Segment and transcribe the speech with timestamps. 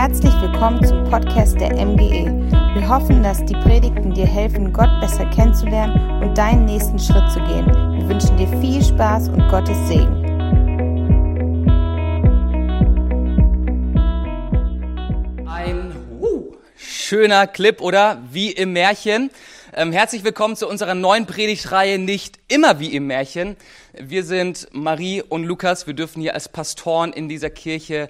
[0.00, 2.30] Herzlich willkommen zum Podcast der MGE.
[2.74, 7.40] Wir hoffen, dass die Predigten dir helfen, Gott besser kennenzulernen und deinen nächsten Schritt zu
[7.40, 7.66] gehen.
[7.66, 10.24] Wir wünschen dir viel Spaß und Gottes Segen.
[15.48, 18.22] Ein uh, schöner Clip, oder?
[18.30, 19.32] Wie im Märchen.
[19.74, 23.56] Ähm, herzlich willkommen zu unserer neuen Predigtreihe Nicht immer wie im Märchen.
[23.94, 25.88] Wir sind Marie und Lukas.
[25.88, 28.08] Wir dürfen hier als Pastoren in dieser Kirche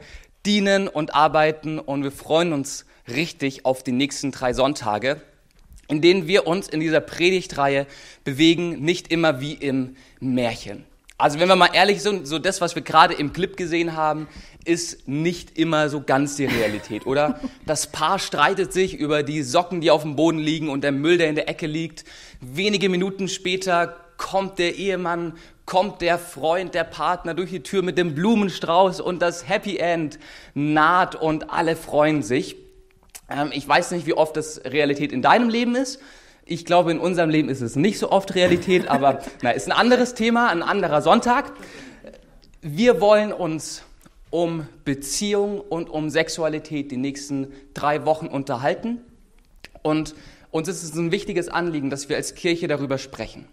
[0.49, 5.21] dienen und arbeiten und wir freuen uns richtig auf die nächsten drei Sonntage,
[5.89, 7.87] in denen wir uns in dieser Predigtreihe
[8.25, 10.85] bewegen, nicht immer wie im Märchen.
[11.19, 14.29] Also wenn wir mal ehrlich sind, so das, was wir gerade im Clip gesehen haben,
[14.65, 17.41] ist nicht immer so ganz die Realität, oder?
[17.67, 21.19] Das Paar streitet sich über die Socken, die auf dem Boden liegen und der Müll,
[21.19, 22.05] der in der Ecke liegt.
[22.41, 27.97] Wenige Minuten später kommt der Ehemann, kommt der Freund, der Partner durch die Tür mit
[27.97, 30.19] dem Blumenstrauß und das Happy End
[30.55, 32.57] naht und alle freuen sich.
[33.31, 36.01] Ähm, ich weiß nicht, wie oft das Realität in deinem Leben ist.
[36.45, 39.73] Ich glaube, in unserem Leben ist es nicht so oft Realität, aber na, ist ein
[39.73, 41.53] anderes Thema, ein anderer Sonntag.
[42.61, 43.83] Wir wollen uns
[44.31, 49.01] um Beziehung und um Sexualität die nächsten drei Wochen unterhalten.
[49.83, 50.15] Und
[50.51, 53.47] uns ist es ein wichtiges Anliegen, dass wir als Kirche darüber sprechen.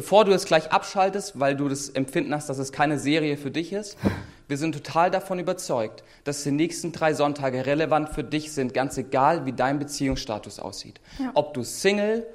[0.00, 3.50] Bevor du es gleich abschaltest, weil du das Empfinden hast, dass es keine Serie für
[3.50, 3.98] dich ist,
[4.48, 8.96] wir sind total davon überzeugt, dass die nächsten drei Sonntage relevant für dich sind, ganz
[8.96, 11.02] egal, wie dein Beziehungsstatus aussieht.
[11.18, 11.32] Ja.
[11.34, 12.26] Ob du Single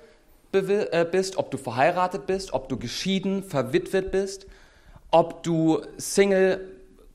[0.52, 4.46] äh, bist, ob du verheiratet bist, ob du geschieden, verwitwet bist,
[5.10, 6.62] ob du Single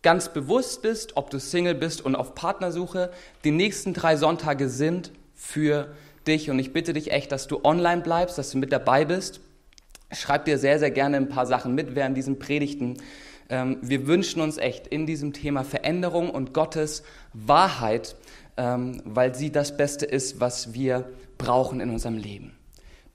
[0.02, 3.12] ganz bewusst bist, ob du Single bist und auf Partnersuche.
[3.44, 5.94] Die nächsten drei Sonntage sind für
[6.26, 9.40] dich und ich bitte dich echt, dass du online bleibst, dass du mit dabei bist.
[10.12, 12.96] Schreib dir sehr, sehr gerne ein paar Sachen mit während diesen Predigten
[13.50, 17.02] ähm, wir wünschen uns echt in diesem Thema Veränderung und Gottes
[17.32, 18.16] Wahrheit,
[18.56, 22.52] ähm, weil sie das Beste ist, was wir brauchen in unserem Leben.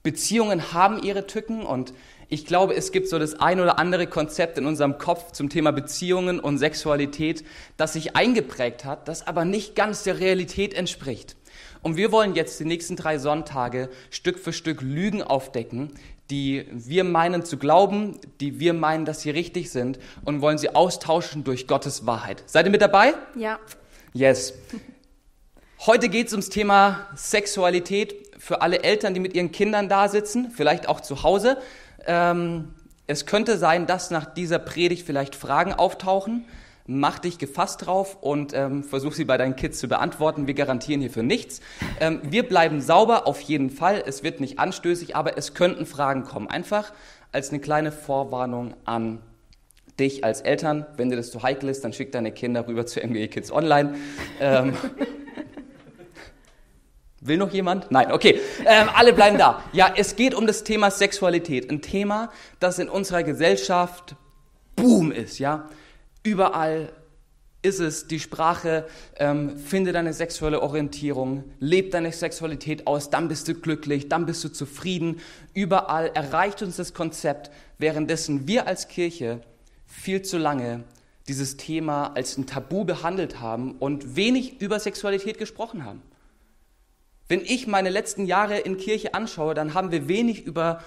[0.04, 1.94] Beziehungen haben ihre Tücken und
[2.28, 5.72] ich glaube, es gibt so das ein oder andere Konzept in unserem Kopf zum Thema
[5.72, 7.44] Beziehungen und Sexualität,
[7.78, 11.36] das sich eingeprägt hat, das aber nicht ganz der Realität entspricht.
[11.82, 15.92] Und wir wollen jetzt die nächsten drei Sonntage Stück für Stück Lügen aufdecken,
[16.30, 20.74] die wir meinen zu glauben, die wir meinen, dass sie richtig sind und wollen sie
[20.74, 22.44] austauschen durch Gottes Wahrheit.
[22.48, 23.14] Seid ihr mit dabei?
[23.36, 23.60] Ja.
[24.14, 24.54] Yes.
[25.86, 30.52] Heute geht es ums Thema Sexualität für alle Eltern, die mit ihren Kindern da sitzen,
[30.52, 31.58] vielleicht auch zu Hause.
[32.08, 32.74] Ähm,
[33.08, 36.46] es könnte sein, dass nach dieser Predigt vielleicht Fragen auftauchen
[36.88, 40.48] mach dich gefasst drauf und ähm, versuch sie bei deinen Kids zu beantworten.
[40.48, 41.62] Wir garantieren hierfür nichts.
[42.00, 44.04] Ähm, wir bleiben sauber auf jeden Fall.
[44.06, 46.48] Es wird nicht anstößig, aber es könnten Fragen kommen.
[46.48, 46.94] Einfach
[47.32, 49.22] als eine kleine Vorwarnung an
[50.00, 50.86] dich als Eltern.
[50.98, 53.96] Wenn dir das zu heikel ist, dann schick deine Kinder rüber zu MGE Kids Online.
[54.40, 54.74] Ähm,
[57.22, 57.90] Will noch jemand?
[57.90, 58.40] Nein, okay.
[58.66, 59.64] Ähm, alle bleiben da.
[59.74, 61.72] Ja, es geht um das Thema Sexualität.
[61.72, 62.30] Ein Thema,
[62.60, 64.16] das in unserer Gesellschaft
[64.76, 65.68] Boom ist, ja.
[66.26, 66.92] Überall
[67.62, 68.88] ist es die Sprache,
[69.18, 74.44] ähm, finde deine sexuelle Orientierung, lebe deine Sexualität aus, dann bist du glücklich, dann bist
[74.44, 75.20] du zufrieden.
[75.54, 79.42] Überall erreicht uns das Konzept, währenddessen wir als Kirche
[79.86, 80.84] viel zu lange
[81.28, 86.02] dieses Thema als ein Tabu behandelt haben und wenig über Sexualität gesprochen haben.
[87.28, 90.82] Wenn ich meine letzten Jahre in Kirche anschaue, dann haben wir wenig über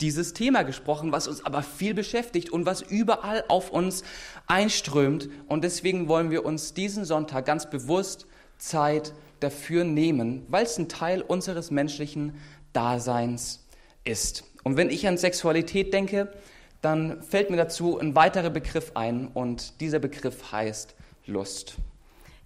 [0.00, 4.02] dieses Thema gesprochen, was uns aber viel beschäftigt und was überall auf uns
[4.46, 5.28] einströmt.
[5.48, 8.26] Und deswegen wollen wir uns diesen Sonntag ganz bewusst
[8.58, 12.34] Zeit dafür nehmen, weil es ein Teil unseres menschlichen
[12.72, 13.66] Daseins
[14.04, 14.44] ist.
[14.62, 16.32] Und wenn ich an Sexualität denke,
[16.82, 20.94] dann fällt mir dazu ein weiterer Begriff ein und dieser Begriff heißt
[21.26, 21.76] Lust.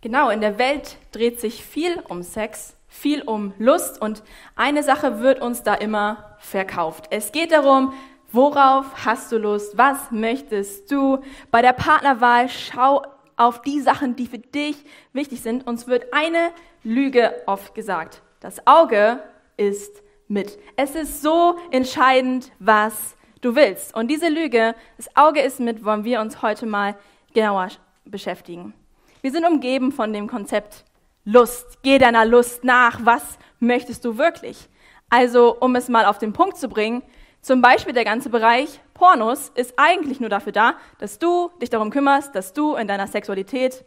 [0.01, 4.23] Genau, in der Welt dreht sich viel um Sex viel um Lust und
[4.55, 7.07] eine Sache wird uns da immer verkauft.
[7.11, 7.93] Es geht darum,
[8.31, 11.19] worauf hast du Lust, was möchtest du.
[11.51, 13.03] Bei der Partnerwahl schau
[13.37, 14.77] auf die Sachen, die für dich
[15.13, 15.67] wichtig sind.
[15.67, 16.51] Uns wird eine
[16.85, 18.23] Lüge oft gesagt.
[18.39, 19.19] Das Auge
[19.57, 20.57] ist mit.
[20.77, 23.95] Es ist so entscheidend, was du willst.
[23.95, 26.97] Und diese Lüge, das Auge ist mit, wollen wir uns heute mal
[27.35, 27.69] genauer
[28.05, 28.73] beschäftigen.
[29.21, 30.85] Wir sind umgeben von dem Konzept
[31.25, 31.79] Lust.
[31.83, 33.01] Geh deiner Lust nach.
[33.05, 34.69] Was möchtest du wirklich?
[35.11, 37.03] Also, um es mal auf den Punkt zu bringen,
[37.41, 41.91] zum Beispiel der ganze Bereich Pornos ist eigentlich nur dafür da, dass du dich darum
[41.91, 43.85] kümmerst, dass du in deiner Sexualität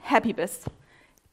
[0.00, 0.66] happy bist.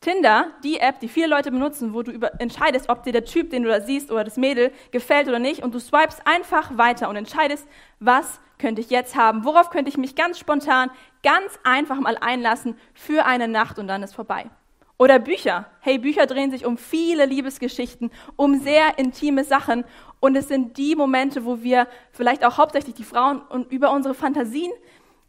[0.01, 3.63] Tinder, die App, die viele Leute benutzen, wo du entscheidest, ob dir der Typ, den
[3.63, 7.15] du da siehst, oder das Mädel gefällt oder nicht, und du swipest einfach weiter und
[7.15, 7.65] entscheidest,
[7.99, 10.91] was könnte ich jetzt haben, worauf könnte ich mich ganz spontan,
[11.23, 14.49] ganz einfach mal einlassen für eine Nacht und dann ist vorbei.
[14.97, 15.65] Oder Bücher.
[15.79, 19.85] Hey, Bücher drehen sich um viele Liebesgeschichten, um sehr intime Sachen.
[20.19, 24.13] Und es sind die Momente, wo wir vielleicht auch hauptsächlich die Frauen und über unsere
[24.13, 24.71] Fantasien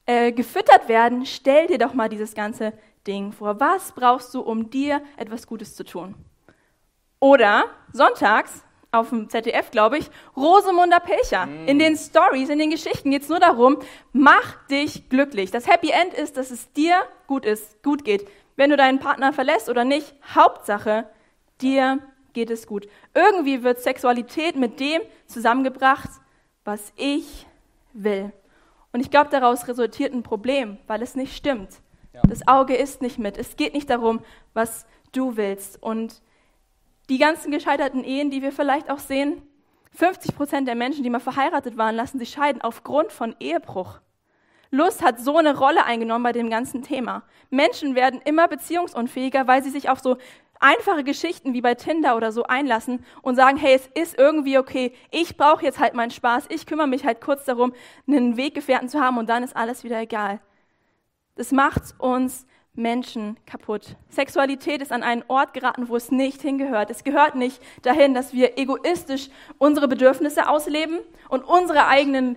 [0.06, 1.26] äh, gefüttert werden.
[1.26, 2.72] Stell dir doch mal dieses ganze
[3.06, 3.58] Ding vor.
[3.58, 6.14] Was brauchst du, um dir etwas Gutes zu tun?
[7.18, 8.62] Oder sonntags
[8.92, 11.46] auf dem ZDF, glaube ich, Rosemunder Pilcher.
[11.46, 11.68] Mm.
[11.68, 13.78] In den Stories, in den Geschichten geht es nur darum,
[14.12, 15.50] mach dich glücklich.
[15.50, 18.28] Das Happy End ist, dass es dir gut ist, gut geht.
[18.56, 21.08] Wenn du deinen Partner verlässt oder nicht, Hauptsache,
[21.60, 21.98] dir
[22.32, 22.86] geht es gut.
[23.14, 26.10] Irgendwie wird Sexualität mit dem zusammengebracht,
[26.64, 27.46] was ich
[27.92, 28.32] will.
[28.92, 31.80] Und ich glaube, daraus resultiert ein Problem, weil es nicht stimmt.
[32.12, 32.22] Ja.
[32.28, 33.36] Das Auge ist nicht mit.
[33.36, 34.20] Es geht nicht darum,
[34.52, 35.82] was du willst.
[35.82, 36.22] Und
[37.08, 39.42] die ganzen gescheiterten Ehen, die wir vielleicht auch sehen,
[39.94, 44.00] 50 Prozent der Menschen, die mal verheiratet waren, lassen sich scheiden aufgrund von Ehebruch.
[44.74, 47.22] Lust hat so eine Rolle eingenommen bei dem ganzen Thema.
[47.50, 50.16] Menschen werden immer beziehungsunfähiger, weil sie sich auf so
[50.60, 54.92] einfache Geschichten wie bei Tinder oder so einlassen und sagen, hey, es ist irgendwie okay,
[55.10, 57.72] ich brauche jetzt halt meinen Spaß, ich kümmere mich halt kurz darum,
[58.06, 60.40] einen Weggefährten zu haben und dann ist alles wieder egal.
[61.36, 63.96] Das macht uns Menschen kaputt.
[64.08, 66.90] Sexualität ist an einen Ort geraten, wo es nicht hingehört.
[66.90, 69.28] Es gehört nicht dahin, dass wir egoistisch
[69.58, 70.98] unsere Bedürfnisse ausleben
[71.28, 72.36] und unserer eigenen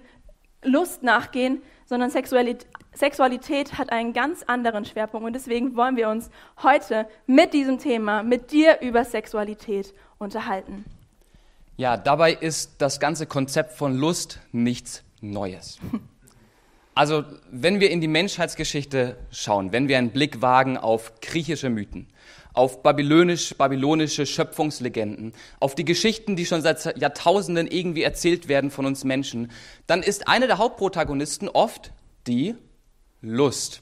[0.63, 5.25] Lust nachgehen, sondern Sexualität, Sexualität hat einen ganz anderen Schwerpunkt.
[5.25, 6.29] Und deswegen wollen wir uns
[6.61, 10.85] heute mit diesem Thema, mit dir über Sexualität unterhalten.
[11.77, 15.79] Ja, dabei ist das ganze Konzept von Lust nichts Neues.
[16.93, 22.07] Also, wenn wir in die Menschheitsgeschichte schauen, wenn wir einen Blick wagen auf griechische Mythen,
[22.57, 28.85] auf babylonisch, babylonische Schöpfungslegenden, auf die Geschichten, die schon seit Jahrtausenden irgendwie erzählt werden von
[28.85, 29.51] uns Menschen,
[29.85, 31.91] dann ist eine der Hauptprotagonisten oft
[32.25, 32.55] die
[33.21, 33.81] Lust.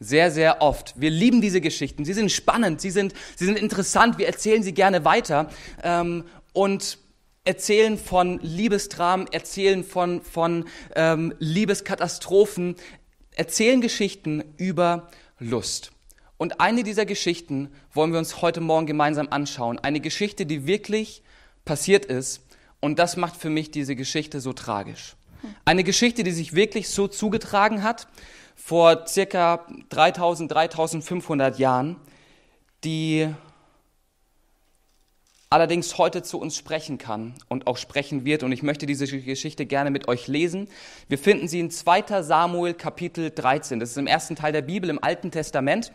[0.00, 1.00] Sehr, sehr oft.
[1.00, 2.04] Wir lieben diese Geschichten.
[2.04, 5.48] Sie sind spannend, sie sind, sie sind interessant, wir erzählen sie gerne weiter.
[5.82, 6.98] Ähm, und
[7.44, 12.76] erzählen von Liebesdramen, erzählen von, von ähm, Liebeskatastrophen,
[13.34, 15.93] erzählen Geschichten über Lust.
[16.36, 19.78] Und eine dieser Geschichten wollen wir uns heute Morgen gemeinsam anschauen.
[19.78, 21.22] Eine Geschichte, die wirklich
[21.64, 22.42] passiert ist.
[22.80, 25.16] Und das macht für mich diese Geschichte so tragisch.
[25.64, 28.08] Eine Geschichte, die sich wirklich so zugetragen hat,
[28.56, 31.96] vor circa 3000, 3500 Jahren,
[32.82, 33.28] die
[35.54, 38.42] allerdings heute zu uns sprechen kann und auch sprechen wird.
[38.42, 40.68] Und ich möchte diese Geschichte gerne mit euch lesen.
[41.08, 43.78] Wir finden sie in 2 Samuel Kapitel 13.
[43.78, 45.92] Das ist im ersten Teil der Bibel im Alten Testament.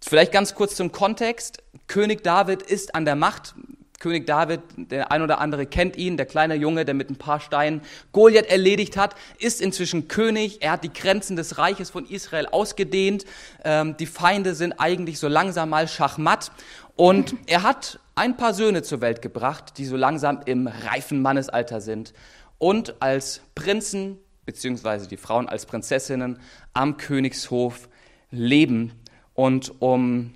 [0.00, 1.62] Vielleicht ganz kurz zum Kontext.
[1.86, 3.54] König David ist an der Macht.
[4.00, 7.38] König David, der ein oder andere kennt ihn, der kleine Junge, der mit ein paar
[7.38, 10.62] Steinen Goliath erledigt hat, ist inzwischen König.
[10.62, 13.26] Er hat die Grenzen des Reiches von Israel ausgedehnt.
[13.62, 16.50] Ähm, die Feinde sind eigentlich so langsam mal schachmatt.
[16.96, 21.80] Und er hat ein paar Söhne zur Welt gebracht, die so langsam im reifen Mannesalter
[21.80, 22.12] sind
[22.58, 26.38] und als Prinzen, beziehungsweise die Frauen als Prinzessinnen
[26.74, 27.88] am Königshof
[28.30, 28.92] leben.
[29.34, 30.34] Und um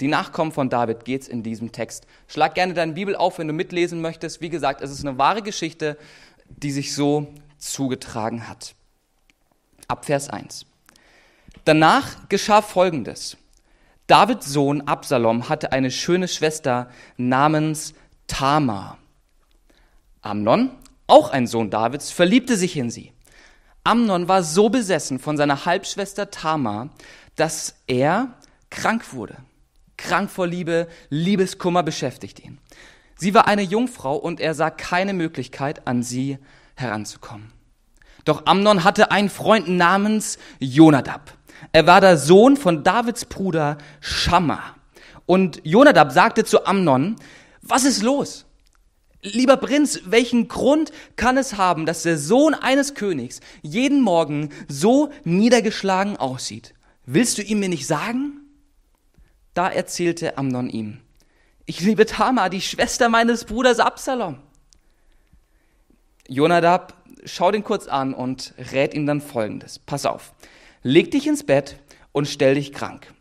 [0.00, 2.06] die Nachkommen von David geht es in diesem Text.
[2.28, 4.40] Schlag gerne deine Bibel auf, wenn du mitlesen möchtest.
[4.40, 5.98] Wie gesagt, es ist eine wahre Geschichte,
[6.48, 8.74] die sich so zugetragen hat.
[9.88, 10.66] Ab Vers 1.
[11.64, 13.36] Danach geschah Folgendes.
[14.08, 16.88] Davids Sohn Absalom hatte eine schöne Schwester
[17.18, 17.92] namens
[18.26, 18.96] Tamar.
[20.22, 20.70] Amnon,
[21.06, 23.12] auch ein Sohn Davids, verliebte sich in sie.
[23.84, 26.88] Amnon war so besessen von seiner Halbschwester Tamar,
[27.36, 28.34] dass er
[28.70, 29.36] krank wurde.
[29.98, 32.58] Krank vor Liebe, Liebeskummer beschäftigt ihn.
[33.14, 36.38] Sie war eine Jungfrau und er sah keine Möglichkeit, an sie
[36.76, 37.52] heranzukommen.
[38.24, 41.37] Doch Amnon hatte einen Freund namens Jonadab.
[41.72, 44.76] Er war der Sohn von Davids Bruder Schamma.
[45.26, 47.16] Und Jonadab sagte zu Amnon,
[47.62, 48.46] was ist los?
[49.22, 55.10] Lieber Prinz, welchen Grund kann es haben, dass der Sohn eines Königs jeden Morgen so
[55.24, 56.74] niedergeschlagen aussieht?
[57.04, 58.40] Willst du ihm mir nicht sagen?
[59.54, 61.00] Da erzählte Amnon ihm,
[61.66, 64.38] ich liebe Tamar, die Schwester meines Bruders Absalom.
[66.28, 69.78] Jonadab schaut ihn kurz an und rät ihm dann Folgendes.
[69.78, 70.32] Pass auf,
[70.82, 71.78] leg dich ins Bett
[72.12, 73.12] und stell dich krank.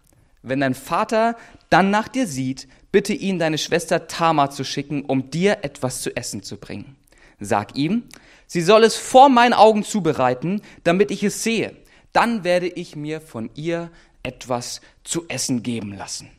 [0.41, 1.35] Wenn dein Vater
[1.69, 6.15] dann nach dir sieht, bitte ihn, deine Schwester Tamar zu schicken, um dir etwas zu
[6.15, 6.95] essen zu bringen.
[7.39, 8.03] Sag ihm,
[8.47, 11.75] sie soll es vor meinen Augen zubereiten, damit ich es sehe.
[12.13, 13.91] Dann werde ich mir von ihr
[14.23, 16.29] etwas zu essen geben lassen.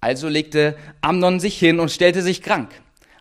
[0.00, 2.70] Also legte Amnon sich hin und stellte sich krank.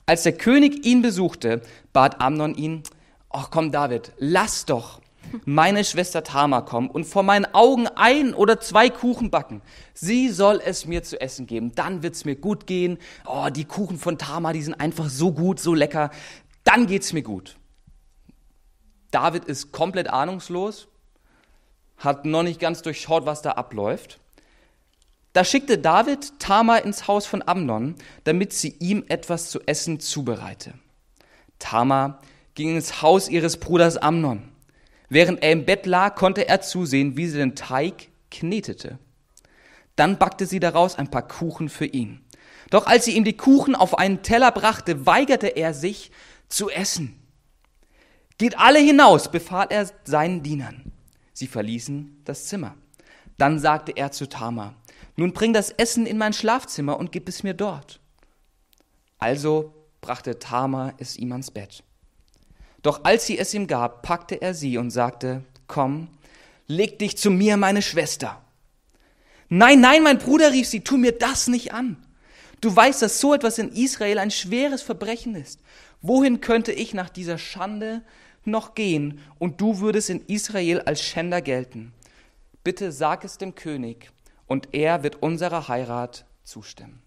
[0.06, 1.62] Als der König ihn besuchte,
[1.94, 2.84] bat Amnon ihn,
[3.30, 5.02] ach komm David, lass doch
[5.46, 9.62] meine Schwester Tama kommen und vor meinen Augen ein oder zwei Kuchen backen.
[9.94, 11.74] Sie soll es mir zu essen geben.
[11.76, 12.98] Dann wird's mir gut gehen.
[13.26, 16.12] Oh, die Kuchen von Tama, die sind einfach so gut, so lecker.
[16.64, 17.58] Dann geht's mir gut.
[19.12, 20.88] David ist komplett ahnungslos,
[21.98, 24.20] hat noch nicht ganz durchschaut, was da abläuft.
[25.34, 30.74] Da schickte David Tamar ins Haus von Amnon, damit sie ihm etwas zu essen zubereite.
[31.60, 32.20] Tamar
[32.54, 34.51] ging ins Haus ihres Bruders Amnon.
[35.12, 38.98] Während er im Bett lag, konnte er zusehen, wie sie den Teig knetete.
[39.98, 42.24] Dann backte sie daraus ein paar Kuchen für ihn.
[42.70, 46.12] Doch als sie ihm die Kuchen auf einen Teller brachte, weigerte er sich
[46.48, 47.20] zu essen.
[48.38, 50.94] Geht alle hinaus, befahl er seinen Dienern.
[51.34, 52.78] Sie verließen das Zimmer.
[53.38, 54.76] Dann sagte er zu Tamar,
[55.18, 58.00] nun bring das Essen in mein Schlafzimmer und gib es mir dort.
[59.20, 61.84] Also brachte Tamar es ihm ans Bett.
[62.82, 66.08] Doch als sie es ihm gab, packte er sie und sagte, komm,
[66.68, 68.42] leg dich zu mir, meine Schwester.
[69.50, 71.98] Nein, nein, mein Bruder, rief sie, tu mir das nicht an.
[72.62, 75.60] Du weißt, dass so etwas in Israel ein schweres Verbrechen ist.
[76.02, 78.02] Wohin könnte ich nach dieser Schande
[78.46, 81.94] noch gehen und du würdest in Israel als Schänder gelten?
[82.64, 84.12] Bitte sag es dem König
[84.48, 87.02] und er wird unserer Heirat zustimmen.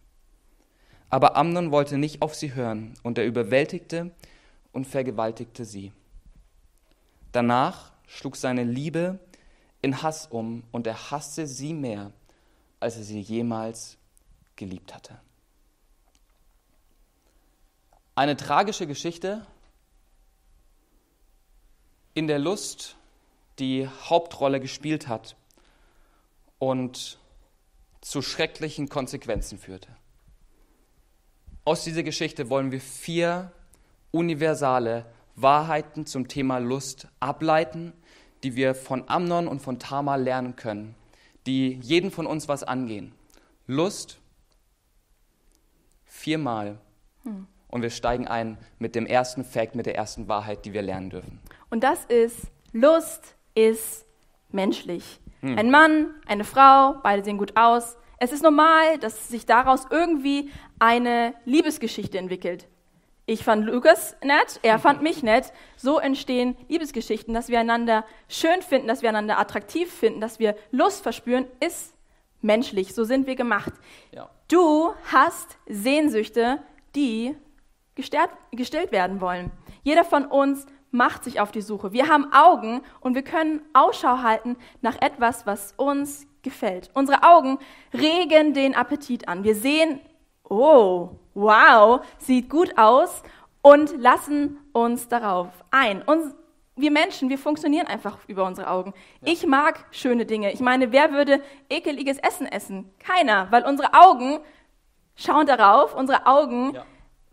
[1.08, 4.10] Aber Amnon wollte nicht auf sie hören und er überwältigte
[4.74, 5.92] und vergewaltigte sie.
[7.32, 9.18] Danach schlug seine Liebe
[9.80, 12.12] in Hass um und er hasste sie mehr,
[12.80, 13.96] als er sie jemals
[14.56, 15.20] geliebt hatte.
[18.14, 19.46] Eine tragische Geschichte,
[22.14, 22.96] in der Lust
[23.58, 25.36] die Hauptrolle gespielt hat
[26.58, 27.18] und
[28.00, 29.88] zu schrecklichen Konsequenzen führte.
[31.64, 33.50] Aus dieser Geschichte wollen wir vier
[34.14, 37.92] universale Wahrheiten zum Thema Lust ableiten,
[38.44, 40.94] die wir von Amnon und von Tamar lernen können,
[41.46, 43.12] die jeden von uns was angehen.
[43.66, 44.20] Lust
[46.04, 46.78] viermal.
[47.24, 47.46] Hm.
[47.68, 51.10] Und wir steigen ein mit dem ersten Fact, mit der ersten Wahrheit, die wir lernen
[51.10, 51.40] dürfen.
[51.70, 52.36] Und das ist,
[52.72, 54.06] Lust ist
[54.50, 55.18] menschlich.
[55.40, 55.58] Hm.
[55.58, 57.96] Ein Mann, eine Frau, beide sehen gut aus.
[58.18, 62.68] Es ist normal, dass sich daraus irgendwie eine Liebesgeschichte entwickelt.
[63.26, 65.52] Ich fand Lukas nett, er fand mich nett.
[65.76, 70.54] So entstehen Liebesgeschichten, dass wir einander schön finden, dass wir einander attraktiv finden, dass wir
[70.70, 71.94] Lust verspüren, ist
[72.42, 72.94] menschlich.
[72.94, 73.72] So sind wir gemacht.
[74.12, 74.28] Ja.
[74.48, 76.62] Du hast Sehnsüchte,
[76.94, 77.34] die
[77.94, 79.50] gestillt werden wollen.
[79.82, 81.92] Jeder von uns macht sich auf die Suche.
[81.92, 86.90] Wir haben Augen und wir können Ausschau halten nach etwas, was uns gefällt.
[86.92, 87.58] Unsere Augen
[87.94, 89.44] regen den Appetit an.
[89.44, 90.00] Wir sehen,
[90.44, 93.22] oh, wow, sieht gut aus
[93.62, 96.02] und lassen uns darauf ein.
[96.02, 96.34] Und
[96.76, 98.94] wir Menschen, wir funktionieren einfach über unsere Augen.
[99.20, 99.32] Ja.
[99.32, 100.52] Ich mag schöne Dinge.
[100.52, 102.90] Ich meine, wer würde ekeliges Essen essen?
[102.98, 104.40] Keiner, weil unsere Augen
[105.16, 106.84] schauen darauf, unsere Augen ja.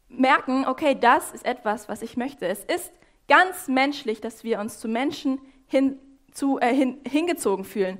[0.10, 2.46] merken, okay, das ist etwas, was ich möchte.
[2.48, 2.94] Es ist
[3.28, 5.98] ganz menschlich, dass wir uns zu Menschen hin,
[6.32, 7.98] zu, äh, hin, hingezogen fühlen.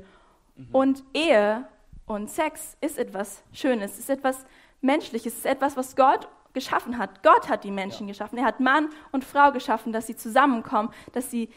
[0.56, 0.68] Mhm.
[0.72, 1.68] Und Ehe
[2.06, 4.46] und Sex ist etwas Schönes, ist etwas
[4.82, 7.24] Menschliches, ist etwas, was Gott geschaffen hat.
[7.24, 8.14] Gott hat die Menschen ja.
[8.14, 8.38] geschaffen.
[8.38, 11.50] Er hat Mann und Frau geschaffen, dass sie zusammenkommen, dass sie,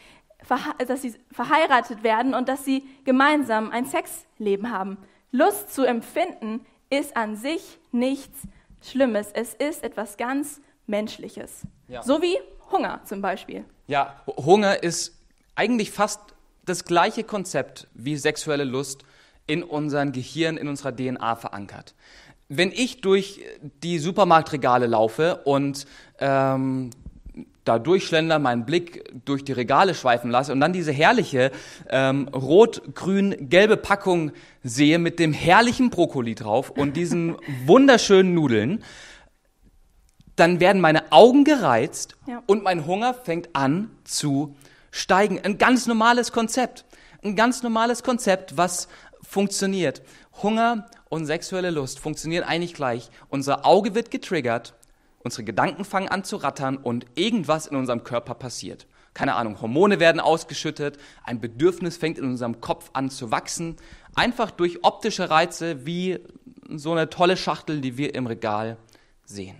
[0.87, 4.97] dass sie verheiratet werden und dass sie gemeinsam ein Sexleben haben.
[5.31, 8.41] Lust zu empfinden ist an sich nichts
[8.81, 9.31] Schlimmes.
[9.33, 11.61] Es ist etwas ganz Menschliches.
[11.87, 12.03] Ja.
[12.03, 12.37] So wie
[12.71, 13.65] Hunger zum Beispiel.
[13.87, 15.19] Ja, Hunger ist
[15.55, 16.21] eigentlich fast
[16.65, 19.03] das gleiche Konzept wie sexuelle Lust
[19.47, 21.93] in unserem Gehirn, in unserer DNA verankert.
[22.47, 23.41] Wenn ich durch
[23.83, 25.85] die Supermarktregale laufe und
[26.19, 26.91] ähm,
[27.65, 31.51] da durchschlender, meinen Blick durch die Regale schweifen lasse und dann diese herrliche
[31.89, 34.31] ähm, rot-grün-gelbe Packung
[34.63, 37.35] sehe mit dem herrlichen Brokkoli drauf und diesen
[37.65, 38.83] wunderschönen Nudeln,
[40.35, 42.43] dann werden meine Augen gereizt ja.
[42.45, 44.55] und mein Hunger fängt an zu
[44.91, 45.39] steigen.
[45.43, 46.85] Ein ganz normales Konzept.
[47.23, 48.87] Ein ganz normales Konzept, was
[49.23, 50.03] funktioniert.
[50.43, 53.09] Hunger und sexuelle Lust funktionieren eigentlich gleich.
[53.29, 54.75] Unser Auge wird getriggert,
[55.19, 58.85] unsere Gedanken fangen an zu rattern und irgendwas in unserem Körper passiert.
[59.13, 63.77] Keine Ahnung, Hormone werden ausgeschüttet, ein Bedürfnis fängt in unserem Kopf an zu wachsen,
[64.13, 66.19] einfach durch optische Reize wie
[66.69, 68.77] so eine tolle Schachtel, die wir im Regal
[69.23, 69.55] sehen.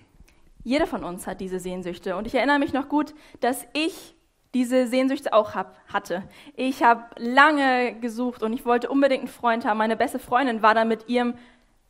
[0.65, 2.17] Jeder von uns hat diese Sehnsüchte.
[2.17, 4.14] Und ich erinnere mich noch gut, dass ich
[4.55, 6.23] diese Sehnsüchte auch hab, hatte.
[6.55, 9.77] Ich habe lange gesucht und ich wollte unbedingt einen Freund haben.
[9.77, 11.35] Meine beste Freundin war da mit ihrem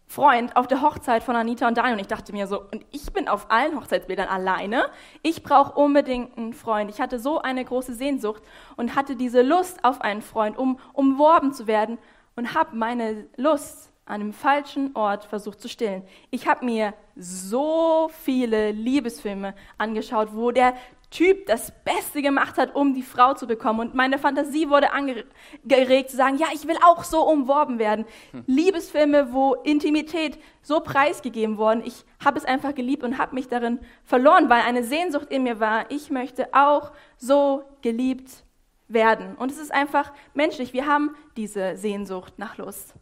[0.08, 3.14] Freund auf der Hochzeit von Anita und Daniel und ich dachte mir so, und ich
[3.14, 4.88] bin auf allen Hochzeitsbildern alleine.
[5.22, 6.90] Ich brauche unbedingt einen Freund.
[6.90, 8.42] Ich hatte so eine große Sehnsucht
[8.78, 12.00] und hatte diese Lust auf einen Freund, um umworben zu werden
[12.36, 16.04] und habe meine Lust an einem falschen Ort versucht zu stillen.
[16.30, 20.76] Ich habe mir so viele Liebesfilme angeschaut, wo der
[21.10, 23.80] Typ das Beste gemacht hat, um die Frau zu bekommen.
[23.80, 28.06] Und meine Fantasie wurde angeregt zu sagen, ja, ich will auch so umworben werden.
[28.32, 28.44] Hm.
[28.48, 31.84] Liebesfilme, wo Intimität so preisgegeben worden.
[31.86, 35.60] Ich habe es einfach geliebt und habe mich darin verloren, weil eine Sehnsucht in mir
[35.60, 35.90] war.
[35.92, 38.44] Ich möchte auch so geliebt
[38.88, 39.36] werden.
[39.36, 40.74] Und es ist einfach menschlich.
[40.74, 42.94] Wir haben diese Sehnsucht nach Lust.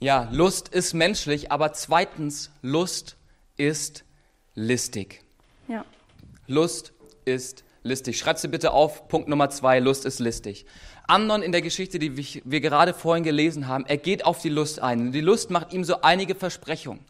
[0.00, 3.16] Ja, Lust ist menschlich, aber zweitens, Lust
[3.56, 4.04] ist
[4.54, 5.22] listig.
[5.68, 5.84] Ja.
[6.46, 6.92] Lust
[7.30, 8.18] ist listig.
[8.18, 9.08] Schreib sie bitte auf.
[9.08, 10.66] Punkt Nummer zwei, Lust ist listig.
[11.10, 14.80] Amnon in der Geschichte, die wir gerade vorhin gelesen haben, er geht auf die Lust
[14.80, 15.10] ein.
[15.10, 17.04] Die Lust macht ihm so einige Versprechungen.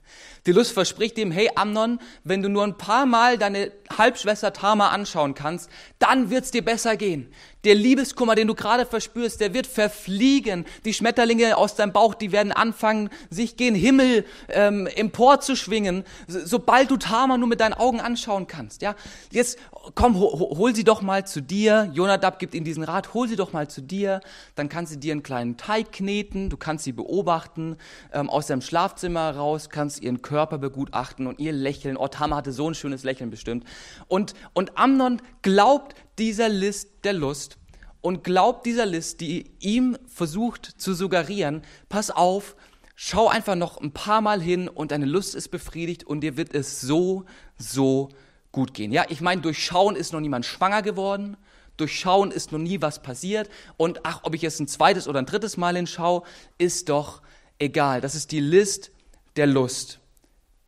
[0.46, 4.88] Die Lust verspricht ihm, hey Amnon, wenn du nur ein paar Mal deine Halbschwester Tama
[4.88, 7.30] anschauen kannst, dann wird's dir besser gehen.
[7.64, 10.64] Der Liebeskummer, den du gerade verspürst, der wird verfliegen.
[10.84, 16.04] Die Schmetterlinge aus deinem Bauch, die werden anfangen, sich gen Himmel ähm, empor zu schwingen,
[16.26, 18.80] sobald du Tama nur mit deinen Augen anschauen kannst.
[18.80, 18.94] Ja,
[19.30, 19.58] jetzt
[19.94, 21.90] komm, hol, hol sie doch mal zu dir.
[21.92, 24.20] Jonadab gibt ihnen diesen Rat: Hol sie doch mal zu dir.
[24.54, 26.48] Dann kannst du dir einen kleinen Teig kneten.
[26.48, 27.76] Du kannst sie beobachten
[28.12, 31.96] ähm, aus deinem Schlafzimmer raus, kannst ihren Körper begutachten und ihr Lächeln.
[31.96, 33.64] Oh, Tama hatte so ein schönes Lächeln bestimmt.
[34.08, 37.58] Und und Amnon glaubt dieser List der Lust
[38.00, 42.56] und glaubt dieser List, die ihm versucht zu suggerieren, pass auf,
[42.94, 46.54] schau einfach noch ein paar Mal hin und deine Lust ist befriedigt und dir wird
[46.54, 47.24] es so,
[47.58, 48.10] so
[48.52, 48.92] gut gehen.
[48.92, 51.36] Ja, ich meine, durch Schauen ist noch niemand schwanger geworden,
[51.76, 55.18] durch Schauen ist noch nie was passiert und ach, ob ich jetzt ein zweites oder
[55.18, 56.22] ein drittes Mal hinschaue,
[56.58, 57.22] ist doch
[57.58, 58.00] egal.
[58.00, 58.90] Das ist die List
[59.36, 60.00] der Lust,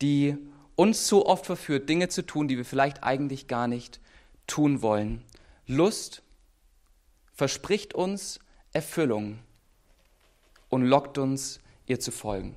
[0.01, 0.37] die
[0.75, 3.99] uns so oft verführt, Dinge zu tun, die wir vielleicht eigentlich gar nicht
[4.47, 5.23] tun wollen.
[5.73, 6.23] Lust
[7.33, 8.39] verspricht uns
[8.71, 9.39] Erfüllung
[10.69, 12.55] und lockt uns, ihr zu folgen.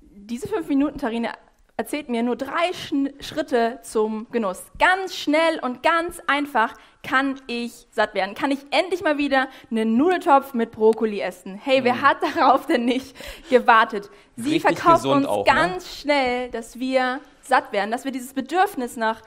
[0.00, 1.32] Diese fünf Minuten, Tarine,
[1.76, 2.72] erzählt mir nur drei
[3.20, 4.62] Schritte zum Genuss.
[4.78, 8.34] Ganz schnell und ganz einfach kann ich satt werden.
[8.34, 11.54] Kann ich endlich mal wieder einen Nudeltopf mit Brokkoli essen.
[11.54, 12.02] Hey, wer mm.
[12.02, 13.14] hat darauf denn nicht
[13.50, 14.10] gewartet?
[14.36, 15.52] Sie Richtig verkauft uns auch, ne?
[15.52, 15.90] ganz ne?
[15.90, 19.20] schnell, dass wir satt werden, dass wir dieses Bedürfnis nach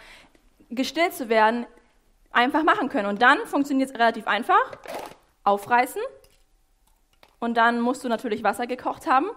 [0.71, 1.65] gestillt zu werden
[2.31, 3.07] einfach machen können.
[3.07, 4.77] Und dann funktioniert es relativ einfach.
[5.43, 6.01] Aufreißen.
[7.39, 9.27] Und dann musst du natürlich Wasser gekocht haben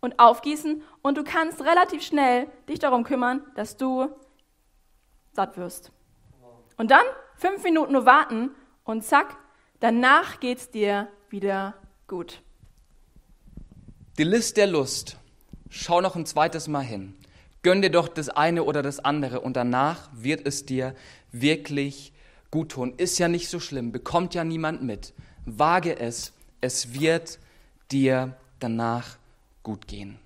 [0.00, 0.82] und aufgießen.
[1.02, 4.08] Und du kannst relativ schnell dich darum kümmern, dass du
[5.32, 5.92] satt wirst.
[6.76, 7.04] Und dann
[7.36, 8.50] fünf Minuten nur warten
[8.84, 9.36] und zack,
[9.80, 11.74] danach geht es dir wieder
[12.06, 12.40] gut.
[14.18, 15.16] Die List der Lust.
[15.70, 17.14] Schau noch ein zweites Mal hin.
[17.62, 20.94] Gönn dir doch das eine oder das andere und danach wird es dir
[21.30, 22.12] wirklich
[22.50, 22.94] gut tun.
[22.96, 25.14] Ist ja nicht so schlimm, bekommt ja niemand mit.
[25.44, 27.38] Wage es, es wird
[27.90, 29.18] dir danach
[29.62, 30.18] gut gehen.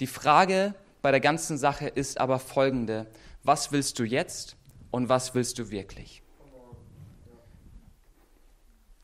[0.00, 3.06] Die Frage bei der ganzen Sache ist aber folgende.
[3.42, 4.56] Was willst du jetzt
[4.90, 6.22] und was willst du wirklich?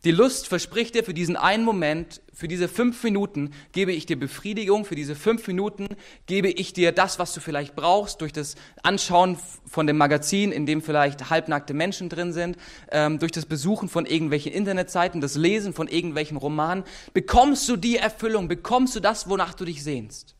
[0.04, 4.18] Die Lust verspricht dir für diesen einen Moment, für diese fünf Minuten gebe ich dir
[4.18, 5.88] Befriedigung, für diese fünf Minuten
[6.26, 10.66] gebe ich dir das, was du vielleicht brauchst, durch das Anschauen von dem Magazin, in
[10.66, 12.58] dem vielleicht halbnackte Menschen drin sind,
[12.90, 17.96] ähm, durch das Besuchen von irgendwelchen Internetseiten, das Lesen von irgendwelchen Romanen, bekommst du die
[17.96, 20.36] Erfüllung, bekommst du das, wonach du dich sehnst.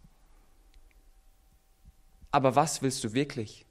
[2.31, 3.65] Aber was willst du wirklich?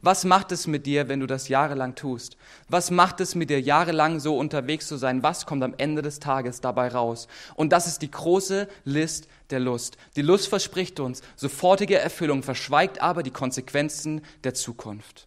[0.00, 2.36] Was macht es mit dir, wenn du das jahrelang tust?
[2.68, 5.22] Was macht es mit dir, jahrelang so unterwegs zu sein?
[5.22, 7.26] Was kommt am Ende des Tages dabei raus?
[7.56, 9.96] Und das ist die große List der Lust.
[10.14, 15.26] Die Lust verspricht uns sofortige Erfüllung, verschweigt aber die Konsequenzen der Zukunft.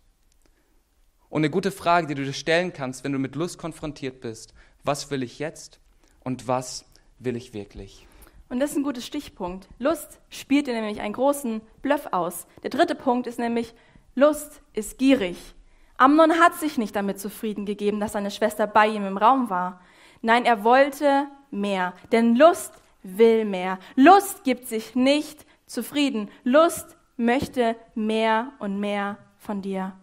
[1.29, 4.53] Und eine gute Frage, die du dir stellen kannst, wenn du mit Lust konfrontiert bist,
[4.83, 5.79] was will ich jetzt
[6.21, 6.85] und was
[7.19, 8.07] will ich wirklich?
[8.49, 9.67] Und das ist ein guter Stichpunkt.
[9.77, 12.47] Lust spielt dir nämlich einen großen Bluff aus.
[12.63, 13.75] Der dritte Punkt ist nämlich,
[14.19, 15.55] Lust ist gierig.
[15.97, 19.81] Amnon hat sich nicht damit zufrieden gegeben, dass seine Schwester bei ihm im Raum war.
[20.21, 23.79] Nein, er wollte mehr, denn Lust will mehr.
[23.95, 26.29] Lust gibt sich nicht zufrieden.
[26.43, 29.93] Lust möchte mehr und mehr von dir.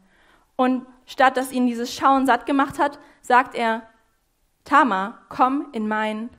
[0.57, 3.83] Und statt dass ihn dieses Schauen satt gemacht hat, sagt er,
[4.65, 6.31] Tama, komm in mein